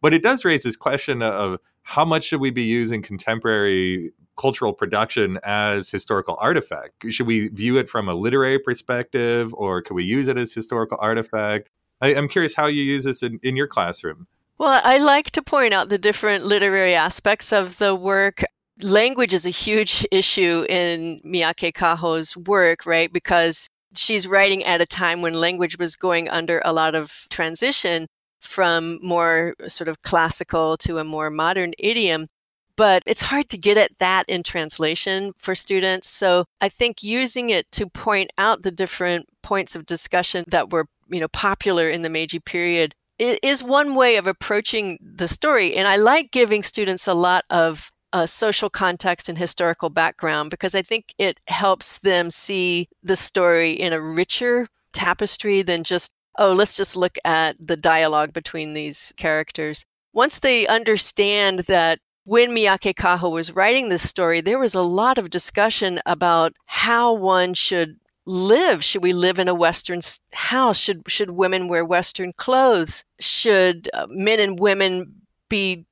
but 0.00 0.14
it 0.14 0.22
does 0.22 0.44
raise 0.44 0.62
this 0.62 0.76
question 0.76 1.22
of 1.22 1.58
how 1.82 2.04
much 2.04 2.24
should 2.24 2.40
we 2.40 2.50
be 2.50 2.62
using 2.62 3.02
contemporary 3.02 4.12
cultural 4.36 4.72
production 4.72 5.38
as 5.42 5.90
historical 5.90 6.36
artifact? 6.40 7.04
Should 7.10 7.26
we 7.26 7.48
view 7.48 7.76
it 7.76 7.88
from 7.88 8.08
a 8.08 8.14
literary 8.14 8.58
perspective 8.58 9.52
or 9.54 9.82
could 9.82 9.94
we 9.94 10.04
use 10.04 10.28
it 10.28 10.38
as 10.38 10.52
historical 10.52 10.96
artifact? 11.00 11.68
I, 12.00 12.14
am 12.14 12.28
curious 12.28 12.54
how 12.54 12.66
you 12.66 12.82
use 12.82 13.04
this 13.04 13.22
in, 13.22 13.40
in 13.42 13.56
your 13.56 13.66
classroom. 13.66 14.26
Well, 14.58 14.80
I 14.84 14.98
like 14.98 15.30
to 15.32 15.42
point 15.42 15.74
out 15.74 15.88
the 15.88 15.98
different 15.98 16.44
literary 16.44 16.94
aspects 16.94 17.52
of 17.52 17.78
the 17.78 17.94
work. 17.94 18.44
Language 18.80 19.34
is 19.34 19.46
a 19.46 19.50
huge 19.50 20.06
issue 20.12 20.64
in 20.68 21.18
Miyake 21.24 21.74
Kaho's 21.74 22.36
work, 22.36 22.86
right? 22.86 23.12
Because 23.12 23.68
she's 23.94 24.26
writing 24.26 24.62
at 24.64 24.80
a 24.80 24.86
time 24.86 25.22
when 25.22 25.34
language 25.34 25.78
was 25.78 25.96
going 25.96 26.28
under 26.28 26.62
a 26.64 26.72
lot 26.72 26.94
of 26.94 27.26
transition 27.30 28.06
from 28.40 28.98
more 29.02 29.54
sort 29.66 29.88
of 29.88 30.02
classical 30.02 30.76
to 30.78 30.98
a 30.98 31.04
more 31.04 31.30
modern 31.30 31.72
idiom. 31.78 32.28
But 32.76 33.02
it's 33.06 33.22
hard 33.22 33.48
to 33.48 33.58
get 33.58 33.76
at 33.76 33.98
that 33.98 34.24
in 34.28 34.44
translation 34.44 35.32
for 35.36 35.56
students. 35.56 36.08
So 36.08 36.44
I 36.60 36.68
think 36.68 37.02
using 37.02 37.50
it 37.50 37.70
to 37.72 37.88
point 37.88 38.30
out 38.38 38.62
the 38.62 38.70
different 38.70 39.26
points 39.42 39.74
of 39.74 39.84
discussion 39.84 40.44
that 40.48 40.70
were, 40.70 40.86
you 41.08 41.18
know, 41.18 41.28
popular 41.28 41.88
in 41.88 42.02
the 42.02 42.10
Meiji 42.10 42.38
period 42.38 42.94
is 43.18 43.64
one 43.64 43.96
way 43.96 44.14
of 44.14 44.28
approaching 44.28 44.96
the 45.00 45.26
story. 45.26 45.74
And 45.74 45.88
I 45.88 45.96
like 45.96 46.30
giving 46.30 46.62
students 46.62 47.08
a 47.08 47.14
lot 47.14 47.44
of 47.50 47.90
a 48.12 48.26
social 48.26 48.70
context 48.70 49.28
and 49.28 49.36
historical 49.36 49.90
background 49.90 50.50
because 50.50 50.74
I 50.74 50.82
think 50.82 51.12
it 51.18 51.40
helps 51.48 51.98
them 51.98 52.30
see 52.30 52.88
the 53.02 53.16
story 53.16 53.72
in 53.72 53.92
a 53.92 54.00
richer 54.00 54.66
tapestry 54.92 55.62
than 55.62 55.84
just, 55.84 56.12
oh, 56.38 56.52
let's 56.52 56.76
just 56.76 56.96
look 56.96 57.18
at 57.24 57.56
the 57.58 57.76
dialogue 57.76 58.32
between 58.32 58.72
these 58.72 59.12
characters. 59.16 59.84
Once 60.12 60.38
they 60.38 60.66
understand 60.66 61.60
that 61.60 61.98
when 62.24 62.50
Miyake 62.50 62.94
Kaho 62.94 63.30
was 63.30 63.54
writing 63.54 63.88
this 63.88 64.08
story, 64.08 64.40
there 64.40 64.58
was 64.58 64.74
a 64.74 64.82
lot 64.82 65.18
of 65.18 65.30
discussion 65.30 66.00
about 66.06 66.52
how 66.66 67.12
one 67.12 67.54
should 67.54 67.96
live. 68.26 68.84
Should 68.84 69.02
we 69.02 69.12
live 69.12 69.38
in 69.38 69.48
a 69.48 69.54
Western 69.54 70.00
house? 70.32 70.78
Should 70.78 71.02
should 71.08 71.30
women 71.30 71.68
wear 71.68 71.84
Western 71.84 72.32
clothes? 72.34 73.04
Should 73.18 73.88
uh, 73.94 74.06
men 74.10 74.40
and 74.40 74.60
women 74.60 75.14
be 75.48 75.86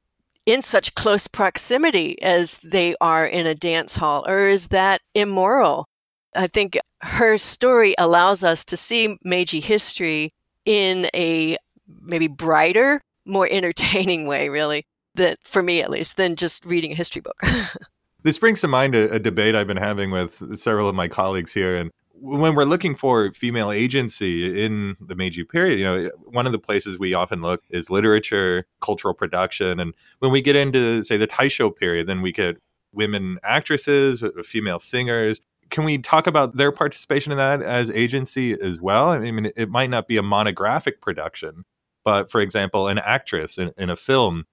in 0.44 0.62
such 0.62 0.94
close 0.94 1.26
proximity 1.26 2.20
as 2.22 2.60
they 2.62 2.94
are 3.00 3.26
in 3.26 3.46
a 3.46 3.54
dance 3.54 3.96
hall, 3.96 4.24
or 4.28 4.46
is 4.46 4.68
that 4.68 5.00
immoral? 5.14 5.88
I 6.34 6.46
think 6.46 6.78
her 7.00 7.38
story 7.38 7.94
allows 7.98 8.44
us 8.44 8.64
to 8.66 8.76
see 8.76 9.16
Meiji 9.24 9.60
history 9.60 10.32
in 10.66 11.08
a 11.14 11.56
maybe 12.02 12.26
brighter, 12.28 13.00
more 13.24 13.48
entertaining 13.50 14.26
way, 14.26 14.50
really, 14.50 14.84
that 15.14 15.38
for 15.44 15.62
me 15.62 15.80
at 15.80 15.88
least, 15.88 16.16
than 16.16 16.36
just 16.36 16.64
reading 16.64 16.92
a 16.92 16.94
history 16.94 17.22
book. 17.22 17.40
this 18.22 18.38
brings 18.38 18.60
to 18.60 18.68
mind 18.68 18.94
a, 18.94 19.10
a, 19.14 19.18
debate 19.18 19.54
I've 19.54 19.66
been 19.66 19.76
having 19.78 20.10
with 20.10 20.58
several 20.58 20.88
of 20.88 20.94
my 20.94 21.08
colleagues 21.08 21.54
here, 21.54 21.74
and 21.74 21.90
when 22.18 22.54
we're 22.54 22.64
looking 22.64 22.96
for 22.96 23.32
female 23.32 23.70
agency 23.70 24.64
in 24.64 24.96
the 25.00 25.14
Meiji 25.14 25.44
period, 25.44 25.78
you 25.78 25.84
know, 25.84 26.10
one 26.24 26.46
of 26.46 26.52
the 26.52 26.58
places 26.58 26.98
we 26.98 27.14
often 27.14 27.42
look 27.42 27.62
is 27.70 27.90
literature, 27.90 28.66
cultural 28.80 29.14
production, 29.14 29.78
and 29.80 29.94
when 30.20 30.32
we 30.32 30.40
get 30.40 30.56
into 30.56 31.02
say 31.02 31.16
the 31.16 31.26
Taisho 31.26 31.74
period, 31.74 32.06
then 32.06 32.22
we 32.22 32.32
get 32.32 32.56
women 32.92 33.38
actresses, 33.44 34.24
female 34.44 34.78
singers. 34.78 35.40
Can 35.70 35.84
we 35.84 35.98
talk 35.98 36.26
about 36.26 36.56
their 36.56 36.72
participation 36.72 37.32
in 37.32 37.38
that 37.38 37.62
as 37.62 37.90
agency 37.90 38.52
as 38.60 38.80
well? 38.80 39.10
I 39.10 39.18
mean, 39.18 39.50
it 39.56 39.68
might 39.68 39.90
not 39.90 40.06
be 40.06 40.16
a 40.16 40.22
monographic 40.22 41.00
production, 41.00 41.64
but 42.04 42.30
for 42.30 42.40
example, 42.40 42.88
an 42.88 42.98
actress 42.98 43.58
in, 43.58 43.72
in 43.76 43.90
a 43.90 43.96
film, 43.96 44.44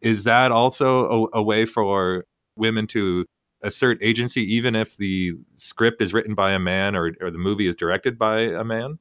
is 0.00 0.24
that 0.24 0.52
also 0.52 1.28
a, 1.32 1.38
a 1.38 1.42
way 1.42 1.64
for 1.64 2.24
women 2.56 2.86
to 2.88 3.24
assert 3.62 3.98
agency 4.00 4.42
even 4.54 4.76
if 4.76 4.96
the 4.96 5.32
script 5.54 6.00
is 6.00 6.14
written 6.14 6.34
by 6.34 6.52
a 6.52 6.58
man 6.58 6.94
or, 6.94 7.12
or 7.20 7.30
the 7.30 7.38
movie 7.38 7.66
is 7.66 7.74
directed 7.74 8.18
by 8.18 8.40
a 8.40 8.64
man? 8.64 8.98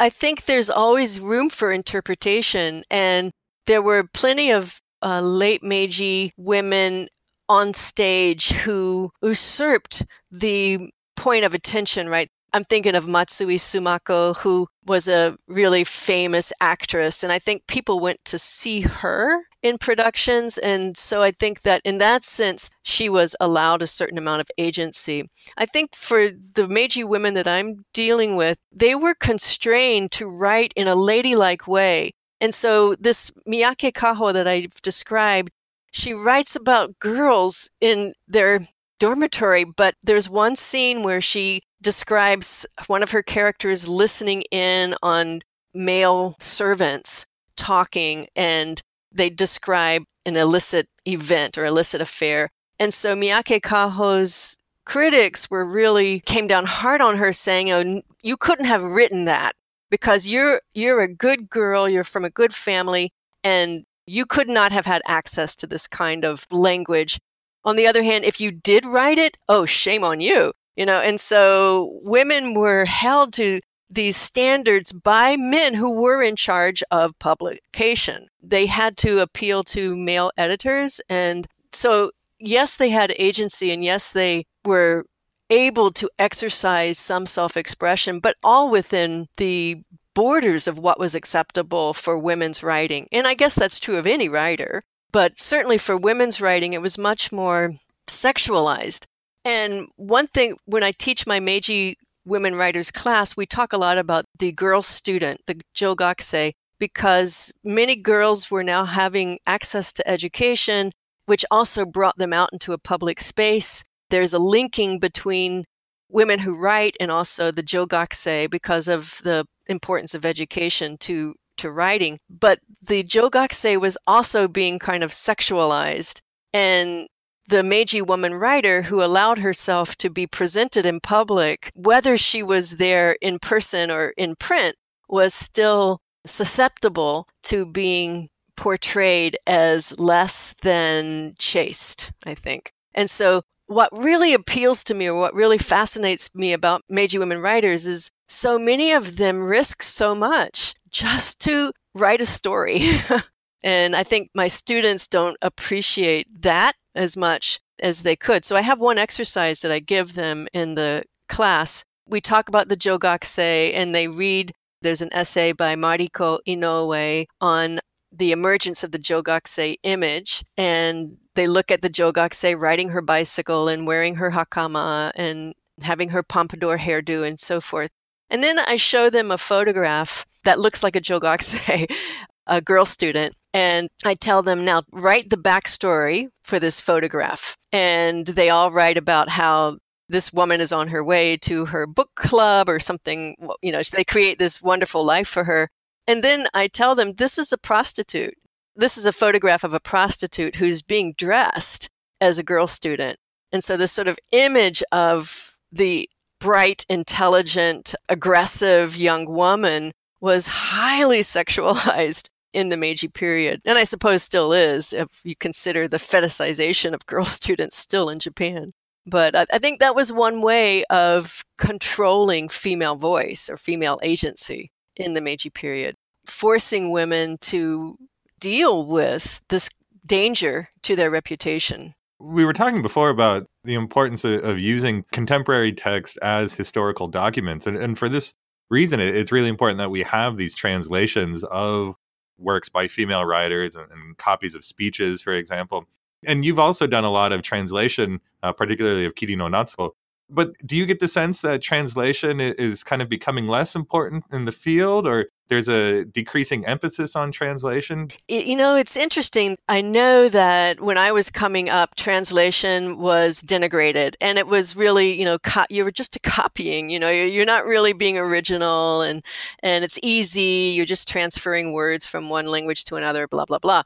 I 0.00 0.10
think 0.10 0.44
there's 0.44 0.70
always 0.70 1.18
room 1.18 1.50
for 1.50 1.72
interpretation. 1.72 2.84
And 2.90 3.32
there 3.66 3.82
were 3.82 4.04
plenty 4.04 4.52
of 4.52 4.80
uh, 5.02 5.20
late 5.20 5.62
Meiji 5.62 6.32
women 6.36 7.08
on 7.48 7.74
stage 7.74 8.50
who 8.50 9.10
usurped 9.22 10.04
the 10.30 10.90
point 11.16 11.44
of 11.44 11.54
attention, 11.54 12.08
right? 12.08 12.28
I'm 12.52 12.64
thinking 12.64 12.94
of 12.94 13.06
Matsui 13.06 13.56
Sumako, 13.56 14.36
who 14.36 14.68
was 14.86 15.06
a 15.06 15.36
really 15.48 15.84
famous 15.84 16.52
actress. 16.60 17.22
And 17.22 17.30
I 17.30 17.38
think 17.38 17.66
people 17.66 18.00
went 18.00 18.24
to 18.24 18.38
see 18.38 18.80
her 18.80 19.42
in 19.62 19.76
productions. 19.76 20.56
And 20.56 20.96
so 20.96 21.22
I 21.22 21.30
think 21.30 21.62
that 21.62 21.82
in 21.84 21.98
that 21.98 22.24
sense, 22.24 22.70
she 22.82 23.10
was 23.10 23.36
allowed 23.38 23.82
a 23.82 23.86
certain 23.86 24.16
amount 24.16 24.40
of 24.40 24.50
agency. 24.56 25.28
I 25.58 25.66
think 25.66 25.94
for 25.94 26.30
the 26.54 26.66
Meiji 26.66 27.04
women 27.04 27.34
that 27.34 27.46
I'm 27.46 27.84
dealing 27.92 28.34
with, 28.34 28.56
they 28.72 28.94
were 28.94 29.14
constrained 29.14 30.12
to 30.12 30.26
write 30.26 30.72
in 30.74 30.88
a 30.88 30.96
ladylike 30.96 31.66
way. 31.66 32.12
And 32.40 32.54
so 32.54 32.94
this 32.94 33.30
Miyake 33.46 33.92
Kaho 33.92 34.32
that 34.32 34.46
I've 34.46 34.80
described, 34.82 35.50
she 35.90 36.12
writes 36.12 36.56
about 36.56 36.98
girls 36.98 37.70
in 37.80 38.14
their 38.26 38.66
dormitory, 38.98 39.64
but 39.64 39.94
there's 40.02 40.28
one 40.28 40.56
scene 40.56 41.02
where 41.02 41.20
she 41.20 41.62
describes 41.80 42.66
one 42.86 43.02
of 43.02 43.12
her 43.12 43.22
characters 43.22 43.88
listening 43.88 44.42
in 44.50 44.94
on 45.02 45.40
male 45.74 46.36
servants 46.40 47.26
talking 47.56 48.26
and 48.34 48.80
they 49.12 49.30
describe 49.30 50.02
an 50.26 50.36
illicit 50.36 50.88
event 51.06 51.56
or 51.56 51.64
illicit 51.64 52.00
affair. 52.00 52.50
And 52.78 52.92
so 52.92 53.14
Miyake 53.14 53.62
Kaho's 53.62 54.56
critics 54.84 55.50
were 55.50 55.64
really 55.64 56.20
came 56.20 56.46
down 56.46 56.64
hard 56.64 57.00
on 57.00 57.18
her 57.18 57.32
saying, 57.32 57.70
"Oh, 57.70 58.02
you 58.22 58.36
couldn't 58.36 58.66
have 58.66 58.82
written 58.82 59.24
that." 59.26 59.54
because 59.90 60.26
you're 60.26 60.60
you're 60.74 61.00
a 61.00 61.12
good 61.12 61.48
girl, 61.50 61.88
you're 61.88 62.04
from 62.04 62.24
a 62.24 62.30
good 62.30 62.54
family 62.54 63.12
and 63.44 63.84
you 64.08 64.26
could 64.26 64.48
not 64.48 64.72
have 64.72 64.86
had 64.86 65.02
access 65.06 65.54
to 65.56 65.66
this 65.66 65.86
kind 65.86 66.24
of 66.24 66.46
language. 66.50 67.20
On 67.64 67.76
the 67.76 67.86
other 67.86 68.02
hand, 68.02 68.24
if 68.24 68.40
you 68.40 68.50
did 68.50 68.84
write 68.84 69.18
it, 69.18 69.36
oh, 69.48 69.66
shame 69.66 70.04
on 70.04 70.20
you. 70.20 70.52
You 70.76 70.86
know, 70.86 71.00
and 71.00 71.20
so 71.20 71.98
women 72.02 72.54
were 72.54 72.84
held 72.84 73.32
to 73.34 73.60
these 73.90 74.16
standards 74.16 74.92
by 74.92 75.36
men 75.36 75.74
who 75.74 75.90
were 75.90 76.22
in 76.22 76.36
charge 76.36 76.82
of 76.90 77.18
publication. 77.18 78.28
They 78.42 78.66
had 78.66 78.96
to 78.98 79.20
appeal 79.20 79.62
to 79.64 79.96
male 79.96 80.30
editors. 80.36 81.00
And 81.08 81.46
so, 81.72 82.12
yes, 82.38 82.76
they 82.76 82.90
had 82.90 83.12
agency 83.18 83.72
and 83.72 83.82
yes, 83.82 84.12
they 84.12 84.44
were 84.64 85.04
able 85.50 85.90
to 85.92 86.10
exercise 86.18 86.98
some 86.98 87.26
self 87.26 87.56
expression, 87.56 88.20
but 88.20 88.36
all 88.44 88.70
within 88.70 89.26
the 89.36 89.82
borders 90.18 90.66
of 90.66 90.80
what 90.80 90.98
was 90.98 91.14
acceptable 91.14 91.94
for 91.94 92.18
women's 92.18 92.64
writing. 92.64 93.06
And 93.12 93.24
I 93.24 93.34
guess 93.34 93.54
that's 93.54 93.78
true 93.78 93.98
of 93.98 94.04
any 94.04 94.28
writer, 94.28 94.82
but 95.12 95.38
certainly 95.38 95.78
for 95.78 95.96
women's 95.96 96.40
writing, 96.40 96.72
it 96.72 96.82
was 96.82 96.98
much 96.98 97.30
more 97.30 97.76
sexualized. 98.08 99.04
And 99.44 99.86
one 99.94 100.26
thing, 100.26 100.56
when 100.64 100.82
I 100.82 100.90
teach 100.90 101.24
my 101.24 101.38
Meiji 101.38 101.98
women 102.24 102.56
writers 102.56 102.90
class, 102.90 103.36
we 103.36 103.46
talk 103.46 103.72
a 103.72 103.78
lot 103.78 103.96
about 103.96 104.24
the 104.36 104.50
girl 104.50 104.82
student, 104.82 105.40
the 105.46 105.60
Jogakusei, 105.76 106.50
because 106.80 107.52
many 107.62 107.94
girls 107.94 108.50
were 108.50 108.64
now 108.64 108.86
having 108.86 109.38
access 109.46 109.92
to 109.92 110.10
education, 110.10 110.90
which 111.26 111.44
also 111.48 111.84
brought 111.86 112.18
them 112.18 112.32
out 112.32 112.50
into 112.52 112.72
a 112.72 112.78
public 112.92 113.20
space. 113.20 113.84
There's 114.10 114.34
a 114.34 114.40
linking 114.40 114.98
between 114.98 115.64
women 116.08 116.40
who 116.40 116.56
write 116.56 116.96
and 116.98 117.12
also 117.12 117.52
the 117.52 117.62
Jogakusei 117.62 118.50
because 118.50 118.88
of 118.88 119.20
the 119.22 119.46
importance 119.68 120.14
of 120.14 120.24
education 120.24 120.96
to 120.98 121.34
to 121.58 121.70
writing. 121.70 122.20
But 122.30 122.60
the 122.80 123.02
Jogakusei 123.02 123.80
was 123.80 123.98
also 124.06 124.48
being 124.48 124.78
kind 124.78 125.02
of 125.02 125.10
sexualized. 125.10 126.20
And 126.52 127.08
the 127.48 127.62
Meiji 127.62 128.02
woman 128.02 128.34
writer 128.34 128.82
who 128.82 129.02
allowed 129.02 129.38
herself 129.38 129.96
to 129.96 130.10
be 130.10 130.26
presented 130.26 130.86
in 130.86 131.00
public, 131.00 131.70
whether 131.74 132.16
she 132.16 132.42
was 132.42 132.76
there 132.76 133.16
in 133.20 133.38
person 133.38 133.90
or 133.90 134.10
in 134.16 134.36
print, 134.36 134.76
was 135.08 135.34
still 135.34 136.00
susceptible 136.26 137.26
to 137.44 137.64
being 137.64 138.28
portrayed 138.56 139.36
as 139.46 139.98
less 139.98 140.54
than 140.62 141.34
chaste, 141.38 142.12
I 142.26 142.34
think. 142.34 142.72
And 142.94 143.08
so 143.08 143.42
what 143.66 143.96
really 143.96 144.34
appeals 144.34 144.82
to 144.84 144.94
me 144.94 145.08
or 145.08 145.18
what 145.18 145.34
really 145.34 145.58
fascinates 145.58 146.34
me 146.34 146.52
about 146.52 146.82
Meiji 146.88 147.18
women 147.18 147.40
writers 147.40 147.86
is 147.86 148.10
so 148.28 148.58
many 148.58 148.92
of 148.92 149.16
them 149.16 149.42
risk 149.42 149.82
so 149.82 150.14
much 150.14 150.74
just 150.90 151.40
to 151.40 151.72
write 151.94 152.20
a 152.20 152.26
story. 152.26 152.82
and 153.62 153.96
I 153.96 154.02
think 154.04 154.30
my 154.34 154.48
students 154.48 155.06
don't 155.06 155.36
appreciate 155.42 156.42
that 156.42 156.74
as 156.94 157.16
much 157.16 157.60
as 157.80 158.02
they 158.02 158.16
could. 158.16 158.44
So 158.44 158.56
I 158.56 158.60
have 158.60 158.78
one 158.78 158.98
exercise 158.98 159.60
that 159.60 159.72
I 159.72 159.78
give 159.78 160.14
them 160.14 160.48
in 160.52 160.74
the 160.74 161.04
class. 161.28 161.84
We 162.06 162.20
talk 162.20 162.48
about 162.48 162.68
the 162.68 162.76
Jogakusei 162.76 163.72
and 163.74 163.94
they 163.94 164.08
read 164.08 164.52
there's 164.82 165.00
an 165.00 165.12
essay 165.12 165.52
by 165.52 165.74
Mariko 165.74 166.38
Inoue 166.46 167.26
on 167.40 167.80
the 168.12 168.32
emergence 168.32 168.84
of 168.84 168.92
the 168.92 168.98
Jogakusei 168.98 169.76
image 169.82 170.44
and 170.56 171.16
they 171.34 171.46
look 171.46 171.70
at 171.70 171.82
the 171.82 171.90
Jogakusei 171.90 172.58
riding 172.58 172.88
her 172.90 173.02
bicycle 173.02 173.68
and 173.68 173.86
wearing 173.86 174.16
her 174.16 174.30
hakama 174.30 175.12
and 175.14 175.54
having 175.82 176.08
her 176.10 176.22
pompadour 176.22 176.78
hairdo 176.78 177.26
and 177.26 177.38
so 177.38 177.60
forth. 177.60 177.90
And 178.30 178.42
then 178.42 178.58
I 178.58 178.76
show 178.76 179.10
them 179.10 179.30
a 179.30 179.38
photograph 179.38 180.26
that 180.44 180.60
looks 180.60 180.82
like 180.82 180.96
a 180.96 181.00
Jogakusei, 181.00 181.90
a 182.46 182.60
girl 182.60 182.84
student. 182.84 183.34
And 183.54 183.88
I 184.04 184.14
tell 184.14 184.42
them 184.42 184.64
now, 184.64 184.82
write 184.92 185.30
the 185.30 185.36
backstory 185.36 186.28
for 186.42 186.58
this 186.58 186.80
photograph. 186.80 187.56
And 187.72 188.26
they 188.26 188.50
all 188.50 188.70
write 188.70 188.98
about 188.98 189.28
how 189.28 189.78
this 190.08 190.32
woman 190.32 190.60
is 190.60 190.72
on 190.72 190.88
her 190.88 191.04
way 191.04 191.36
to 191.38 191.66
her 191.66 191.86
book 191.86 192.10
club 192.14 192.68
or 192.68 192.78
something. 192.78 193.36
You 193.62 193.72
know, 193.72 193.82
they 193.92 194.04
create 194.04 194.38
this 194.38 194.62
wonderful 194.62 195.04
life 195.04 195.28
for 195.28 195.44
her. 195.44 195.68
And 196.06 196.24
then 196.24 196.46
I 196.54 196.68
tell 196.68 196.94
them, 196.94 197.14
this 197.14 197.38
is 197.38 197.52
a 197.52 197.58
prostitute 197.58 198.34
this 198.78 198.96
is 198.96 199.04
a 199.04 199.12
photograph 199.12 199.64
of 199.64 199.74
a 199.74 199.80
prostitute 199.80 200.54
who's 200.54 200.82
being 200.82 201.12
dressed 201.18 201.90
as 202.20 202.38
a 202.38 202.44
girl 202.44 202.68
student. 202.68 203.18
And 203.50 203.64
so 203.64 203.76
this 203.76 203.90
sort 203.90 204.06
of 204.06 204.20
image 204.30 204.84
of 204.92 205.56
the 205.72 206.08
bright, 206.40 206.84
intelligent, 206.88 207.94
aggressive 208.08 208.96
young 208.96 209.26
woman 209.26 209.92
was 210.20 210.48
highly 210.48 211.20
sexualized 211.20 212.28
in 212.52 212.70
the 212.70 212.76
Meiji 212.76 213.08
period. 213.08 213.60
And 213.64 213.78
I 213.78 213.84
suppose 213.84 214.22
still 214.22 214.52
is 214.52 214.92
if 214.92 215.08
you 215.24 215.36
consider 215.36 215.86
the 215.86 215.98
fetishization 215.98 216.94
of 216.94 217.06
girl 217.06 217.24
students 217.38 217.76
still 217.76 218.08
in 218.08 218.18
Japan. 218.18 218.72
But 219.06 219.34
I, 219.34 219.58
think 219.58 219.80
that 219.80 219.94
was 219.94 220.12
one 220.12 220.42
way 220.42 220.84
of 220.84 221.42
controlling 221.56 222.50
female 222.50 222.96
voice 222.96 223.48
or 223.48 223.56
female 223.56 223.98
agency 224.02 224.70
in 224.96 225.14
the 225.14 225.22
Meiji 225.22 225.48
period, 225.48 225.94
forcing 226.26 226.90
women 226.90 227.38
to 227.40 227.96
deal 228.38 228.84
with 228.84 229.40
this 229.48 229.70
danger 230.04 230.68
to 230.82 230.94
their 230.94 231.10
reputation. 231.10 231.94
We 232.20 232.44
were 232.44 232.52
talking 232.52 232.82
before 232.82 233.10
about 233.10 233.46
the 233.64 233.74
importance 233.74 234.24
of, 234.24 234.44
of 234.44 234.58
using 234.58 235.04
contemporary 235.12 235.72
text 235.72 236.18
as 236.20 236.52
historical 236.52 237.06
documents. 237.06 237.66
And, 237.66 237.76
and 237.76 237.96
for 237.96 238.08
this 238.08 238.34
reason, 238.70 239.00
it, 239.00 239.16
it's 239.16 239.32
really 239.32 239.48
important 239.48 239.78
that 239.78 239.90
we 239.90 240.02
have 240.02 240.36
these 240.36 240.54
translations 240.54 241.44
of 241.44 241.94
works 242.38 242.68
by 242.68 242.88
female 242.88 243.24
writers 243.24 243.76
and, 243.76 243.90
and, 243.90 244.16
copies 244.16 244.54
of 244.54 244.64
speeches, 244.64 245.22
for 245.22 245.32
example. 245.32 245.86
And 246.24 246.44
you've 246.44 246.58
also 246.58 246.86
done 246.86 247.04
a 247.04 247.10
lot 247.10 247.32
of 247.32 247.42
translation, 247.42 248.20
uh, 248.42 248.52
particularly 248.52 249.04
of 249.04 249.14
Kirino 249.14 249.48
Natsuo. 249.48 249.90
But 250.30 250.52
do 250.64 250.76
you 250.76 250.86
get 250.86 251.00
the 251.00 251.08
sense 251.08 251.40
that 251.40 251.62
translation 251.62 252.40
is 252.40 252.84
kind 252.84 253.00
of 253.00 253.08
becoming 253.08 253.46
less 253.46 253.74
important 253.74 254.24
in 254.30 254.44
the 254.44 254.52
field, 254.52 255.06
or 255.06 255.26
there's 255.48 255.68
a 255.68 256.04
decreasing 256.04 256.64
emphasis 256.66 257.16
on 257.16 257.32
translation? 257.32 258.10
You 258.28 258.56
know, 258.56 258.76
it's 258.76 258.96
interesting. 258.96 259.56
I 259.68 259.80
know 259.80 260.28
that 260.28 260.80
when 260.80 260.98
I 260.98 261.12
was 261.12 261.30
coming 261.30 261.68
up, 261.68 261.96
translation 261.96 262.98
was 262.98 263.42
denigrated, 263.42 264.14
and 264.20 264.38
it 264.38 264.46
was 264.46 264.76
really, 264.76 265.18
you 265.18 265.24
know, 265.24 265.38
co- 265.38 265.64
you 265.70 265.84
were 265.84 265.90
just 265.90 266.18
copying. 266.22 266.90
You 266.90 266.98
know, 266.98 267.10
you're, 267.10 267.26
you're 267.26 267.46
not 267.46 267.66
really 267.66 267.92
being 267.92 268.18
original, 268.18 269.02
and 269.02 269.24
and 269.62 269.84
it's 269.84 269.98
easy. 270.02 270.72
You're 270.74 270.86
just 270.86 271.08
transferring 271.08 271.72
words 271.72 272.06
from 272.06 272.28
one 272.28 272.46
language 272.46 272.84
to 272.86 272.96
another. 272.96 273.26
Blah 273.26 273.46
blah 273.46 273.58
blah. 273.58 273.82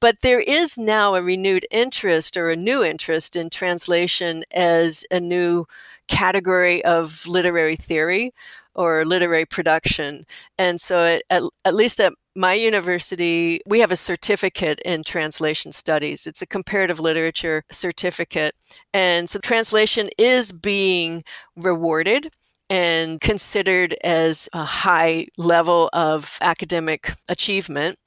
But 0.00 0.20
there 0.22 0.40
is 0.40 0.76
now 0.76 1.14
a 1.14 1.22
renewed 1.22 1.66
interest 1.70 2.36
or 2.36 2.50
a 2.50 2.56
new 2.56 2.82
interest 2.82 3.36
in 3.36 3.48
translation 3.48 4.44
as 4.52 5.04
a 5.10 5.20
new 5.20 5.66
category 6.08 6.84
of 6.84 7.26
literary 7.26 7.76
theory 7.76 8.32
or 8.74 9.04
literary 9.04 9.46
production. 9.46 10.24
And 10.58 10.80
so, 10.80 11.04
at, 11.04 11.22
at, 11.30 11.42
at, 11.64 11.74
least 11.74 12.00
at 12.00 12.12
my 12.36 12.54
university, 12.54 13.60
we 13.66 13.80
have 13.80 13.90
a 13.90 13.96
certificate 13.96 14.80
in 14.84 15.04
translation 15.04 15.72
studies. 15.72 16.26
It's 16.26 16.42
a 16.42 16.46
comparative 16.46 17.00
literature 17.00 17.62
certificate. 17.70 18.54
And 18.92 19.28
so, 19.28 19.38
translation 19.38 20.10
is 20.18 20.52
being 20.52 21.22
rewarded 21.56 22.30
and 22.70 23.20
considered 23.20 23.94
as 24.02 24.48
a 24.52 24.64
high 24.64 25.26
level 25.36 25.90
of 25.92 26.38
academic 26.40 27.12
achievement. 27.28 27.98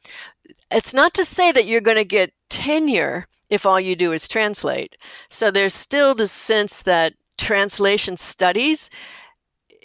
It's 0.71 0.93
not 0.93 1.13
to 1.13 1.25
say 1.25 1.51
that 1.51 1.65
you're 1.65 1.81
going 1.81 1.97
to 1.97 2.05
get 2.05 2.33
tenure 2.49 3.27
if 3.49 3.65
all 3.65 3.79
you 3.79 3.95
do 3.95 4.11
is 4.11 4.27
translate. 4.27 4.95
So 5.29 5.51
there's 5.51 5.73
still 5.73 6.15
the 6.15 6.27
sense 6.27 6.81
that 6.83 7.13
translation 7.37 8.17
studies 8.17 8.89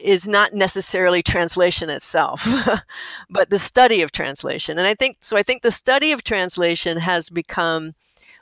is 0.02 0.28
not 0.28 0.52
necessarily 0.52 1.22
translation 1.22 1.90
itself, 1.90 2.46
but 3.30 3.50
the 3.50 3.58
study 3.58 4.02
of 4.02 4.12
translation. 4.12 4.78
And 4.78 4.86
I 4.86 4.94
think 4.94 5.18
so. 5.20 5.36
I 5.36 5.42
think 5.42 5.62
the 5.62 5.70
study 5.70 6.12
of 6.12 6.24
translation 6.24 6.98
has 6.98 7.30
become 7.30 7.94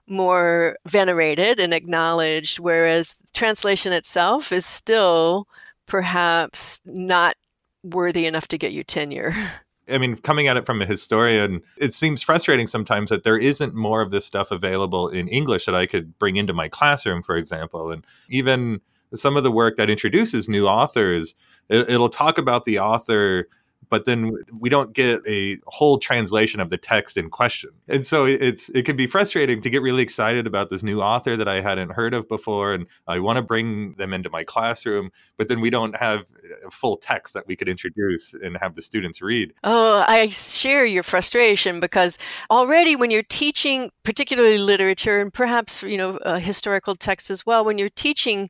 more 0.06 0.76
venerated 0.86 1.60
and 1.60 1.72
acknowledged, 1.72 2.58
whereas 2.58 3.14
translation 3.32 3.92
itself 3.92 4.52
is 4.52 4.66
still 4.66 5.46
perhaps 5.86 6.80
not 6.84 7.36
worthy 7.82 8.26
enough 8.26 8.48
to 8.48 8.58
get 8.58 8.72
you 8.72 8.84
tenure. 8.84 9.34
I 9.88 9.98
mean, 9.98 10.16
coming 10.16 10.46
at 10.46 10.56
it 10.56 10.66
from 10.66 10.80
a 10.80 10.86
historian, 10.86 11.62
it 11.76 11.92
seems 11.92 12.22
frustrating 12.22 12.68
sometimes 12.68 13.10
that 13.10 13.24
there 13.24 13.38
isn't 13.38 13.74
more 13.74 14.00
of 14.00 14.10
this 14.10 14.24
stuff 14.24 14.52
available 14.52 15.08
in 15.08 15.26
English 15.26 15.66
that 15.66 15.74
I 15.74 15.86
could 15.86 16.16
bring 16.18 16.36
into 16.36 16.52
my 16.52 16.68
classroom, 16.68 17.24
for 17.24 17.34
example. 17.34 17.90
And 17.90 18.06
even 18.28 18.80
some 19.14 19.36
of 19.36 19.42
the 19.42 19.50
work 19.50 19.76
that 19.76 19.90
introduces 19.90 20.48
new 20.48 20.66
authors, 20.66 21.34
it, 21.68 21.98
will 21.98 22.08
talk 22.08 22.38
about 22.38 22.64
the 22.64 22.78
author 22.78 23.46
but 23.90 24.04
then 24.04 24.32
we 24.58 24.68
don't 24.68 24.94
get 24.94 25.20
a 25.26 25.58
whole 25.66 25.98
translation 25.98 26.60
of 26.60 26.70
the 26.70 26.78
text 26.78 27.16
in 27.16 27.28
question. 27.28 27.70
And 27.88 28.06
so 28.06 28.24
it's 28.24 28.68
it 28.70 28.84
can 28.84 28.96
be 28.96 29.06
frustrating 29.06 29.60
to 29.62 29.68
get 29.68 29.82
really 29.82 30.02
excited 30.02 30.46
about 30.46 30.70
this 30.70 30.82
new 30.82 31.02
author 31.02 31.36
that 31.36 31.48
I 31.48 31.60
hadn't 31.60 31.90
heard 31.90 32.14
of 32.14 32.28
before 32.28 32.72
and 32.72 32.86
I 33.08 33.18
want 33.18 33.36
to 33.36 33.42
bring 33.42 33.94
them 33.94 34.14
into 34.14 34.30
my 34.30 34.44
classroom, 34.44 35.10
but 35.36 35.48
then 35.48 35.60
we 35.60 35.70
don't 35.70 35.96
have 35.96 36.26
a 36.66 36.70
full 36.70 36.96
text 36.96 37.34
that 37.34 37.46
we 37.46 37.56
could 37.56 37.68
introduce 37.68 38.32
and 38.32 38.56
have 38.60 38.76
the 38.76 38.82
students 38.82 39.20
read. 39.20 39.52
Oh, 39.64 40.04
I 40.06 40.28
share 40.28 40.84
your 40.84 41.02
frustration 41.02 41.80
because 41.80 42.16
already 42.50 42.94
when 42.94 43.10
you're 43.10 43.22
teaching 43.24 43.90
particularly 44.04 44.58
literature 44.58 45.20
and 45.20 45.32
perhaps 45.32 45.82
you 45.82 45.96
know 45.96 46.10
uh, 46.18 46.38
historical 46.38 46.94
texts 46.94 47.30
as 47.30 47.44
well 47.44 47.64
when 47.64 47.76
you're 47.76 47.88
teaching 47.88 48.48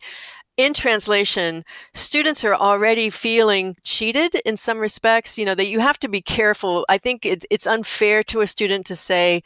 in 0.65 0.75
translation, 0.75 1.65
students 1.95 2.45
are 2.45 2.55
already 2.55 3.11
feeling 3.11 3.77
cheated 3.83 4.35
in 4.45 4.57
some 4.57 4.79
respects. 4.79 5.39
You 5.39 5.45
know, 5.45 5.55
that 5.55 5.69
you 5.69 5.81
have 5.81 5.99
to 6.01 6.09
be 6.09 6.21
careful. 6.21 6.85
I 6.89 6.99
think 6.99 7.25
it's, 7.25 7.47
it's 7.51 7.67
unfair 7.67 8.23
to 8.25 8.41
a 8.41 8.47
student 8.47 8.87
to 8.87 8.97
say, 8.97 9.43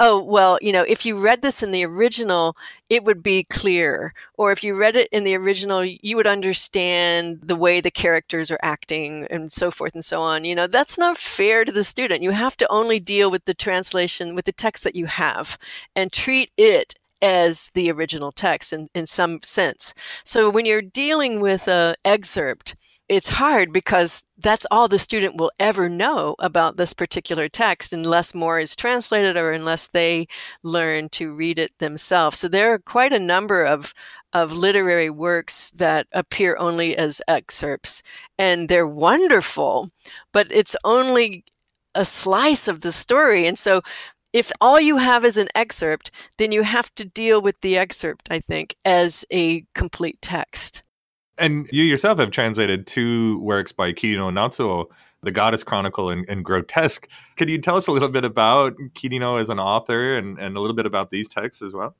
oh, 0.00 0.22
well, 0.22 0.58
you 0.62 0.70
know, 0.72 0.82
if 0.82 1.04
you 1.04 1.18
read 1.18 1.42
this 1.42 1.62
in 1.62 1.72
the 1.72 1.84
original, 1.84 2.56
it 2.88 3.04
would 3.04 3.22
be 3.22 3.42
clear. 3.44 4.14
Or 4.34 4.52
if 4.52 4.62
you 4.62 4.76
read 4.76 4.94
it 4.94 5.08
in 5.10 5.24
the 5.24 5.34
original, 5.34 5.84
you 5.84 6.16
would 6.16 6.26
understand 6.26 7.40
the 7.42 7.56
way 7.56 7.80
the 7.80 7.90
characters 7.90 8.50
are 8.50 8.60
acting 8.62 9.26
and 9.30 9.50
so 9.50 9.70
forth 9.70 9.94
and 9.94 10.04
so 10.04 10.22
on. 10.22 10.44
You 10.44 10.54
know, 10.54 10.66
that's 10.68 10.98
not 10.98 11.16
fair 11.16 11.64
to 11.64 11.72
the 11.72 11.82
student. 11.82 12.22
You 12.22 12.30
have 12.30 12.56
to 12.58 12.70
only 12.70 13.00
deal 13.00 13.30
with 13.30 13.44
the 13.44 13.54
translation, 13.54 14.34
with 14.34 14.44
the 14.44 14.52
text 14.52 14.84
that 14.84 14.94
you 14.96 15.06
have, 15.06 15.58
and 15.96 16.12
treat 16.12 16.50
it 16.56 16.94
as 17.22 17.70
the 17.74 17.90
original 17.90 18.32
text 18.32 18.72
in, 18.72 18.88
in 18.94 19.06
some 19.06 19.40
sense. 19.42 19.94
So 20.24 20.50
when 20.50 20.66
you're 20.66 20.82
dealing 20.82 21.40
with 21.40 21.68
an 21.68 21.94
excerpt, 22.04 22.76
it's 23.08 23.28
hard 23.30 23.72
because 23.72 24.22
that's 24.36 24.66
all 24.70 24.86
the 24.86 24.98
student 24.98 25.36
will 25.36 25.50
ever 25.58 25.88
know 25.88 26.36
about 26.38 26.76
this 26.76 26.92
particular 26.92 27.48
text 27.48 27.92
unless 27.92 28.34
more 28.34 28.60
is 28.60 28.76
translated 28.76 29.36
or 29.36 29.50
unless 29.50 29.88
they 29.88 30.26
learn 30.62 31.08
to 31.10 31.32
read 31.32 31.58
it 31.58 31.72
themselves. 31.78 32.38
So 32.38 32.48
there 32.48 32.72
are 32.72 32.78
quite 32.78 33.12
a 33.12 33.18
number 33.18 33.64
of 33.64 33.94
of 34.34 34.52
literary 34.52 35.08
works 35.08 35.70
that 35.74 36.06
appear 36.12 36.54
only 36.60 36.94
as 36.98 37.22
excerpts 37.28 38.02
and 38.36 38.68
they're 38.68 38.86
wonderful, 38.86 39.90
but 40.32 40.46
it's 40.50 40.76
only 40.84 41.44
a 41.94 42.04
slice 42.04 42.68
of 42.68 42.82
the 42.82 42.92
story. 42.92 43.46
And 43.46 43.58
so 43.58 43.80
if 44.32 44.52
all 44.60 44.80
you 44.80 44.96
have 44.98 45.24
is 45.24 45.36
an 45.36 45.48
excerpt, 45.54 46.10
then 46.36 46.52
you 46.52 46.62
have 46.62 46.94
to 46.96 47.04
deal 47.04 47.40
with 47.40 47.60
the 47.60 47.78
excerpt, 47.78 48.28
I 48.30 48.40
think, 48.40 48.76
as 48.84 49.24
a 49.30 49.64
complete 49.74 50.20
text. 50.20 50.82
And 51.38 51.68
you 51.72 51.84
yourself 51.84 52.18
have 52.18 52.30
translated 52.30 52.86
two 52.86 53.38
works 53.40 53.72
by 53.72 53.92
Kirino 53.92 54.32
Natsuo, 54.32 54.86
The 55.22 55.30
Goddess 55.30 55.62
Chronicle 55.62 56.10
and, 56.10 56.28
and, 56.28 56.44
Grotesque. 56.44 57.08
Could 57.36 57.48
you 57.48 57.58
tell 57.58 57.76
us 57.76 57.86
a 57.86 57.92
little 57.92 58.08
bit 58.08 58.24
about 58.24 58.74
Kirino 58.94 59.40
as 59.40 59.48
an 59.48 59.60
author 59.60 60.16
and, 60.16 60.38
and 60.38 60.56
a 60.56 60.60
little 60.60 60.76
bit 60.76 60.86
about 60.86 61.10
these 61.10 61.28
texts 61.28 61.62
as 61.62 61.72
well? 61.72 61.94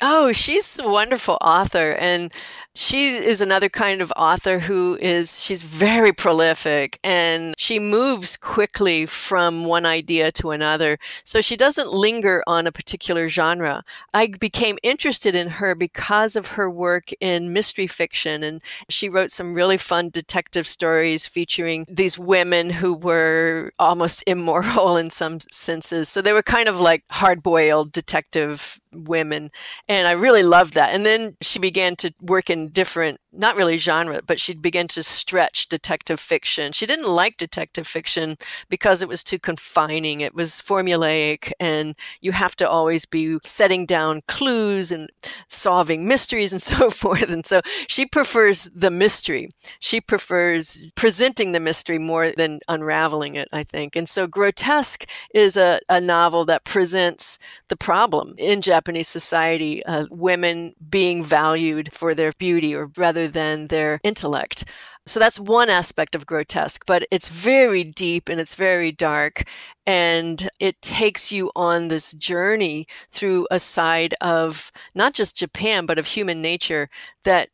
Oh, 0.00 0.32
she's 0.32 0.78
a 0.78 0.88
wonderful 0.88 1.38
author. 1.40 1.92
And 1.92 2.30
she 2.74 3.16
is 3.16 3.40
another 3.40 3.70
kind 3.70 4.02
of 4.02 4.12
author 4.14 4.58
who 4.58 4.98
is, 5.00 5.42
she's 5.42 5.62
very 5.62 6.12
prolific 6.12 6.98
and 7.02 7.54
she 7.56 7.78
moves 7.78 8.36
quickly 8.36 9.06
from 9.06 9.64
one 9.64 9.86
idea 9.86 10.30
to 10.32 10.50
another. 10.50 10.98
So 11.24 11.40
she 11.40 11.56
doesn't 11.56 11.90
linger 11.90 12.42
on 12.46 12.66
a 12.66 12.72
particular 12.72 13.30
genre. 13.30 13.82
I 14.12 14.26
became 14.26 14.78
interested 14.82 15.34
in 15.34 15.48
her 15.48 15.74
because 15.74 16.36
of 16.36 16.48
her 16.48 16.68
work 16.68 17.08
in 17.18 17.54
mystery 17.54 17.86
fiction. 17.86 18.42
And 18.44 18.60
she 18.90 19.08
wrote 19.08 19.30
some 19.30 19.54
really 19.54 19.78
fun 19.78 20.10
detective 20.10 20.66
stories 20.66 21.26
featuring 21.26 21.86
these 21.88 22.18
women 22.18 22.68
who 22.68 22.92
were 22.92 23.72
almost 23.78 24.22
immoral 24.26 24.98
in 24.98 25.08
some 25.08 25.40
senses. 25.40 26.10
So 26.10 26.20
they 26.20 26.34
were 26.34 26.42
kind 26.42 26.68
of 26.68 26.78
like 26.80 27.04
hard 27.08 27.42
boiled 27.42 27.92
detective 27.92 28.78
women. 29.04 29.50
And 29.88 30.08
I 30.08 30.12
really 30.12 30.42
loved 30.42 30.74
that. 30.74 30.94
And 30.94 31.04
then 31.04 31.36
she 31.40 31.58
began 31.58 31.96
to 31.96 32.12
work 32.20 32.50
in 32.50 32.68
different, 32.68 33.20
not 33.32 33.56
really 33.56 33.76
genre, 33.76 34.20
but 34.26 34.40
she 34.40 34.54
began 34.54 34.88
to 34.88 35.02
stretch 35.02 35.68
detective 35.68 36.20
fiction. 36.20 36.72
She 36.72 36.86
didn't 36.86 37.08
like 37.08 37.36
detective 37.36 37.86
fiction 37.86 38.36
because 38.68 39.02
it 39.02 39.08
was 39.08 39.22
too 39.22 39.38
confining. 39.38 40.20
It 40.20 40.34
was 40.34 40.62
formulaic, 40.62 41.52
and 41.60 41.94
you 42.20 42.32
have 42.32 42.56
to 42.56 42.68
always 42.68 43.06
be 43.06 43.38
setting 43.44 43.86
down 43.86 44.22
clues 44.28 44.90
and 44.90 45.10
solving 45.48 46.06
mysteries 46.06 46.52
and 46.52 46.62
so 46.76 46.90
forth. 46.90 47.30
And 47.30 47.46
so 47.46 47.60
she 47.88 48.06
prefers 48.06 48.70
the 48.74 48.90
mystery. 48.90 49.48
She 49.80 50.00
prefers 50.00 50.80
presenting 50.94 51.52
the 51.52 51.60
mystery 51.60 51.98
more 51.98 52.30
than 52.30 52.60
unraveling 52.68 53.34
it, 53.36 53.48
I 53.52 53.64
think. 53.64 53.96
And 53.96 54.08
so 54.08 54.26
Grotesque 54.26 55.08
is 55.34 55.56
a, 55.56 55.80
a 55.88 56.00
novel 56.00 56.44
that 56.46 56.64
presents 56.64 57.38
the 57.68 57.76
problem 57.76 58.34
in 58.38 58.60
Japanese 58.86 59.08
society, 59.08 59.84
uh, 59.86 60.06
women 60.12 60.72
being 60.88 61.24
valued 61.24 61.92
for 61.92 62.14
their 62.14 62.30
beauty 62.38 62.72
or 62.72 62.88
rather 62.96 63.26
than 63.26 63.66
their 63.66 63.98
intellect. 64.04 64.64
So 65.06 65.18
that's 65.18 65.40
one 65.40 65.68
aspect 65.68 66.14
of 66.14 66.24
grotesque, 66.24 66.84
but 66.86 67.04
it's 67.10 67.28
very 67.28 67.82
deep 67.82 68.28
and 68.28 68.38
it's 68.38 68.54
very 68.54 68.92
dark. 68.92 69.42
And 69.86 70.48
it 70.60 70.80
takes 70.82 71.32
you 71.32 71.50
on 71.56 71.88
this 71.88 72.12
journey 72.12 72.86
through 73.10 73.48
a 73.50 73.58
side 73.58 74.14
of 74.20 74.70
not 74.94 75.14
just 75.14 75.36
Japan, 75.36 75.84
but 75.84 75.98
of 75.98 76.06
human 76.06 76.40
nature 76.40 76.88
that 77.24 77.48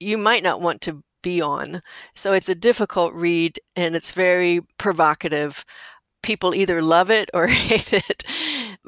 you 0.00 0.16
might 0.16 0.42
not 0.42 0.62
want 0.62 0.80
to 0.82 1.02
be 1.22 1.42
on. 1.42 1.82
So 2.14 2.32
it's 2.32 2.48
a 2.48 2.54
difficult 2.54 3.12
read 3.12 3.60
and 3.76 3.94
it's 3.94 4.12
very 4.12 4.62
provocative. 4.78 5.66
People 6.22 6.54
either 6.54 6.80
love 6.80 7.10
it 7.10 7.28
or 7.34 7.46
hate 7.68 7.92
it. 7.92 8.24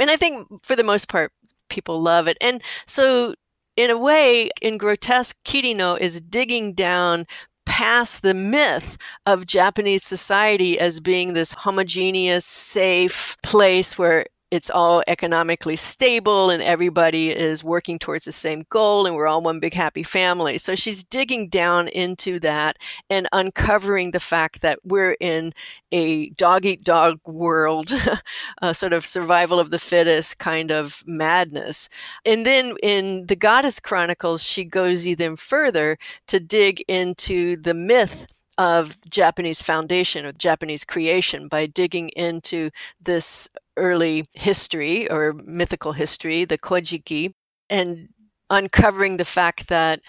And 0.01 0.11
I 0.11 0.17
think 0.17 0.49
for 0.65 0.75
the 0.75 0.83
most 0.85 1.09
part, 1.09 1.31
people 1.71 2.01
love 2.01 2.29
it. 2.29 2.37
And 2.41 2.63
so 2.87 3.35
in 3.77 3.91
a 3.91 3.97
way, 3.97 4.51
in 4.61 4.77
Grotesque, 4.77 5.37
Kirino 5.45 5.99
is 5.99 6.21
digging 6.21 6.75
down 6.75 7.27
past 7.65 8.23
the 8.23 8.35
myth 8.35 8.99
of 9.27 9.47
Japanese 9.47 10.03
society 10.03 10.79
as 10.79 11.01
being 11.01 11.33
this 11.33 11.53
homogeneous, 11.53 12.45
safe 12.45 13.37
place 13.43 13.97
where 13.97 14.27
it's 14.51 14.71
all 14.71 15.03
economically 15.07 15.77
stable 15.77 16.51
and 16.51 16.63
everybody 16.63 17.31
is 17.31 17.63
working 17.63 17.99
towards 17.99 18.25
the 18.25 18.33
same 18.33 18.65
goal 18.69 19.07
and 19.07 19.15
we're 19.15 19.27
all 19.27 19.41
one 19.41 19.61
big 19.61 19.75
happy 19.75 20.03
family. 20.03 20.59
So 20.59 20.75
she's 20.75 21.05
digging 21.05 21.49
down 21.49 21.89
into 21.89 22.41
that 22.41 22.77
and 23.09 23.29
uncovering 23.33 24.11
the 24.11 24.21
fact 24.21 24.63
that 24.63 24.81
we're 24.85 25.17
in 25.21 25.53
a 25.93 26.31
dog 26.31 26.67
eat 26.67 26.83
dog 26.83 27.21
world, 27.27 27.93
a 28.63 28.75
sort 28.75 28.93
of 28.93 29.07
survival 29.07 29.61
of 29.61 29.71
the 29.71 29.79
fittest 29.79 30.39
kind 30.39 30.73
of 30.73 31.03
madness. 31.07 31.89
And 32.25 32.45
then 32.45 32.75
in 32.83 33.27
the 33.27 33.37
Goddess 33.37 33.79
Chronicles, 33.79 34.43
she 34.43 34.65
goes 34.65 35.07
even 35.07 35.37
further 35.37 35.97
to 36.27 36.41
dig 36.41 36.81
into 36.89 37.57
the 37.57 37.75
myth 37.75 38.27
of 38.59 38.99
Japanese 39.09 39.63
foundation 39.63 40.27
or 40.27 40.33
Japanese 40.33 40.85
creation 40.85 41.49
by 41.49 41.65
digging 41.65 42.11
into 42.11 42.69
this 43.01 43.49
early 43.81 44.25
history 44.35 45.11
or 45.11 45.33
mythical 45.45 45.93
history, 45.93 46.45
the 46.45 46.59
Kojiki, 46.59 47.33
and 47.69 48.09
uncovering 48.51 49.17
the 49.17 49.25
fact 49.25 49.69
that 49.69 50.01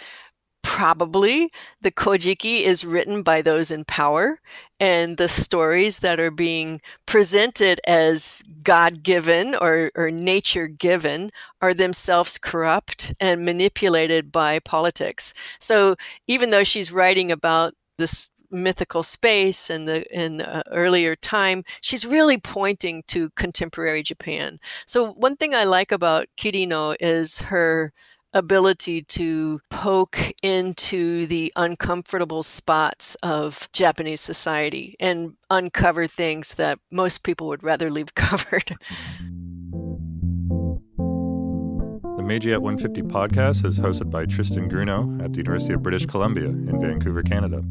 probably 0.63 1.51
the 1.81 1.91
Kojiki 1.91 2.61
is 2.61 2.85
written 2.85 3.23
by 3.23 3.41
those 3.41 3.71
in 3.71 3.83
power, 3.85 4.39
and 4.79 5.17
the 5.17 5.27
stories 5.27 5.99
that 5.99 6.19
are 6.19 6.31
being 6.31 6.81
presented 7.05 7.79
as 7.87 8.43
God 8.63 9.03
given 9.03 9.55
or, 9.55 9.91
or 9.95 10.11
nature 10.11 10.67
given 10.67 11.31
are 11.61 11.73
themselves 11.73 12.37
corrupt 12.37 13.13
and 13.19 13.45
manipulated 13.45 14.31
by 14.31 14.59
politics. 14.59 15.33
So 15.59 15.95
even 16.27 16.51
though 16.51 16.63
she's 16.63 16.91
writing 16.91 17.31
about 17.31 17.73
this 17.97 18.29
mythical 18.51 19.03
space 19.03 19.69
and 19.69 19.87
the 19.87 20.03
in 20.15 20.41
uh, 20.41 20.61
earlier 20.71 21.15
time 21.15 21.63
she's 21.81 22.05
really 22.05 22.37
pointing 22.37 23.03
to 23.07 23.29
contemporary 23.31 24.03
japan 24.03 24.59
so 24.85 25.11
one 25.13 25.35
thing 25.35 25.55
i 25.55 25.63
like 25.63 25.91
about 25.91 26.27
kirino 26.37 26.95
is 26.99 27.39
her 27.41 27.91
ability 28.33 29.03
to 29.03 29.59
poke 29.69 30.31
into 30.41 31.25
the 31.27 31.51
uncomfortable 31.55 32.43
spots 32.43 33.15
of 33.23 33.69
Japanese 33.73 34.21
society 34.21 34.95
and 34.99 35.35
uncover 35.49 36.07
things 36.07 36.55
that 36.55 36.79
most 36.91 37.23
people 37.23 37.47
would 37.47 37.63
rather 37.63 37.89
leave 37.89 38.15
covered. 38.15 38.75
The 42.17 42.23
Meiji 42.23 42.53
at 42.53 42.61
150 42.61 43.01
podcast 43.11 43.65
is 43.65 43.79
hosted 43.79 44.09
by 44.09 44.25
Tristan 44.25 44.69
Grunow 44.69 45.23
at 45.23 45.31
the 45.31 45.37
University 45.37 45.73
of 45.73 45.83
British 45.83 46.05
Columbia 46.05 46.45
in 46.45 46.79
Vancouver, 46.79 47.23
Canada. 47.23 47.63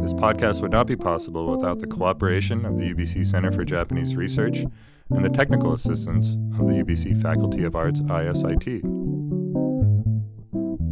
This 0.00 0.12
podcast 0.12 0.62
would 0.62 0.72
not 0.72 0.86
be 0.86 0.96
possible 0.96 1.50
without 1.50 1.78
the 1.78 1.86
cooperation 1.86 2.64
of 2.64 2.78
the 2.78 2.94
UBC 2.94 3.26
Center 3.26 3.52
for 3.52 3.64
Japanese 3.64 4.16
Research 4.16 4.64
and 5.10 5.24
the 5.24 5.28
technical 5.28 5.72
assistance 5.72 6.36
of 6.58 6.66
the 6.66 6.74
UBC 6.74 7.20
Faculty 7.20 7.64
of 7.64 7.76
Arts 7.76 8.00
ISIT. 8.08 8.82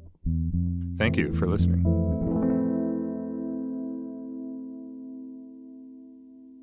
Thank 0.97 1.17
you 1.17 1.34
for 1.34 1.47
listening. 1.47 2.20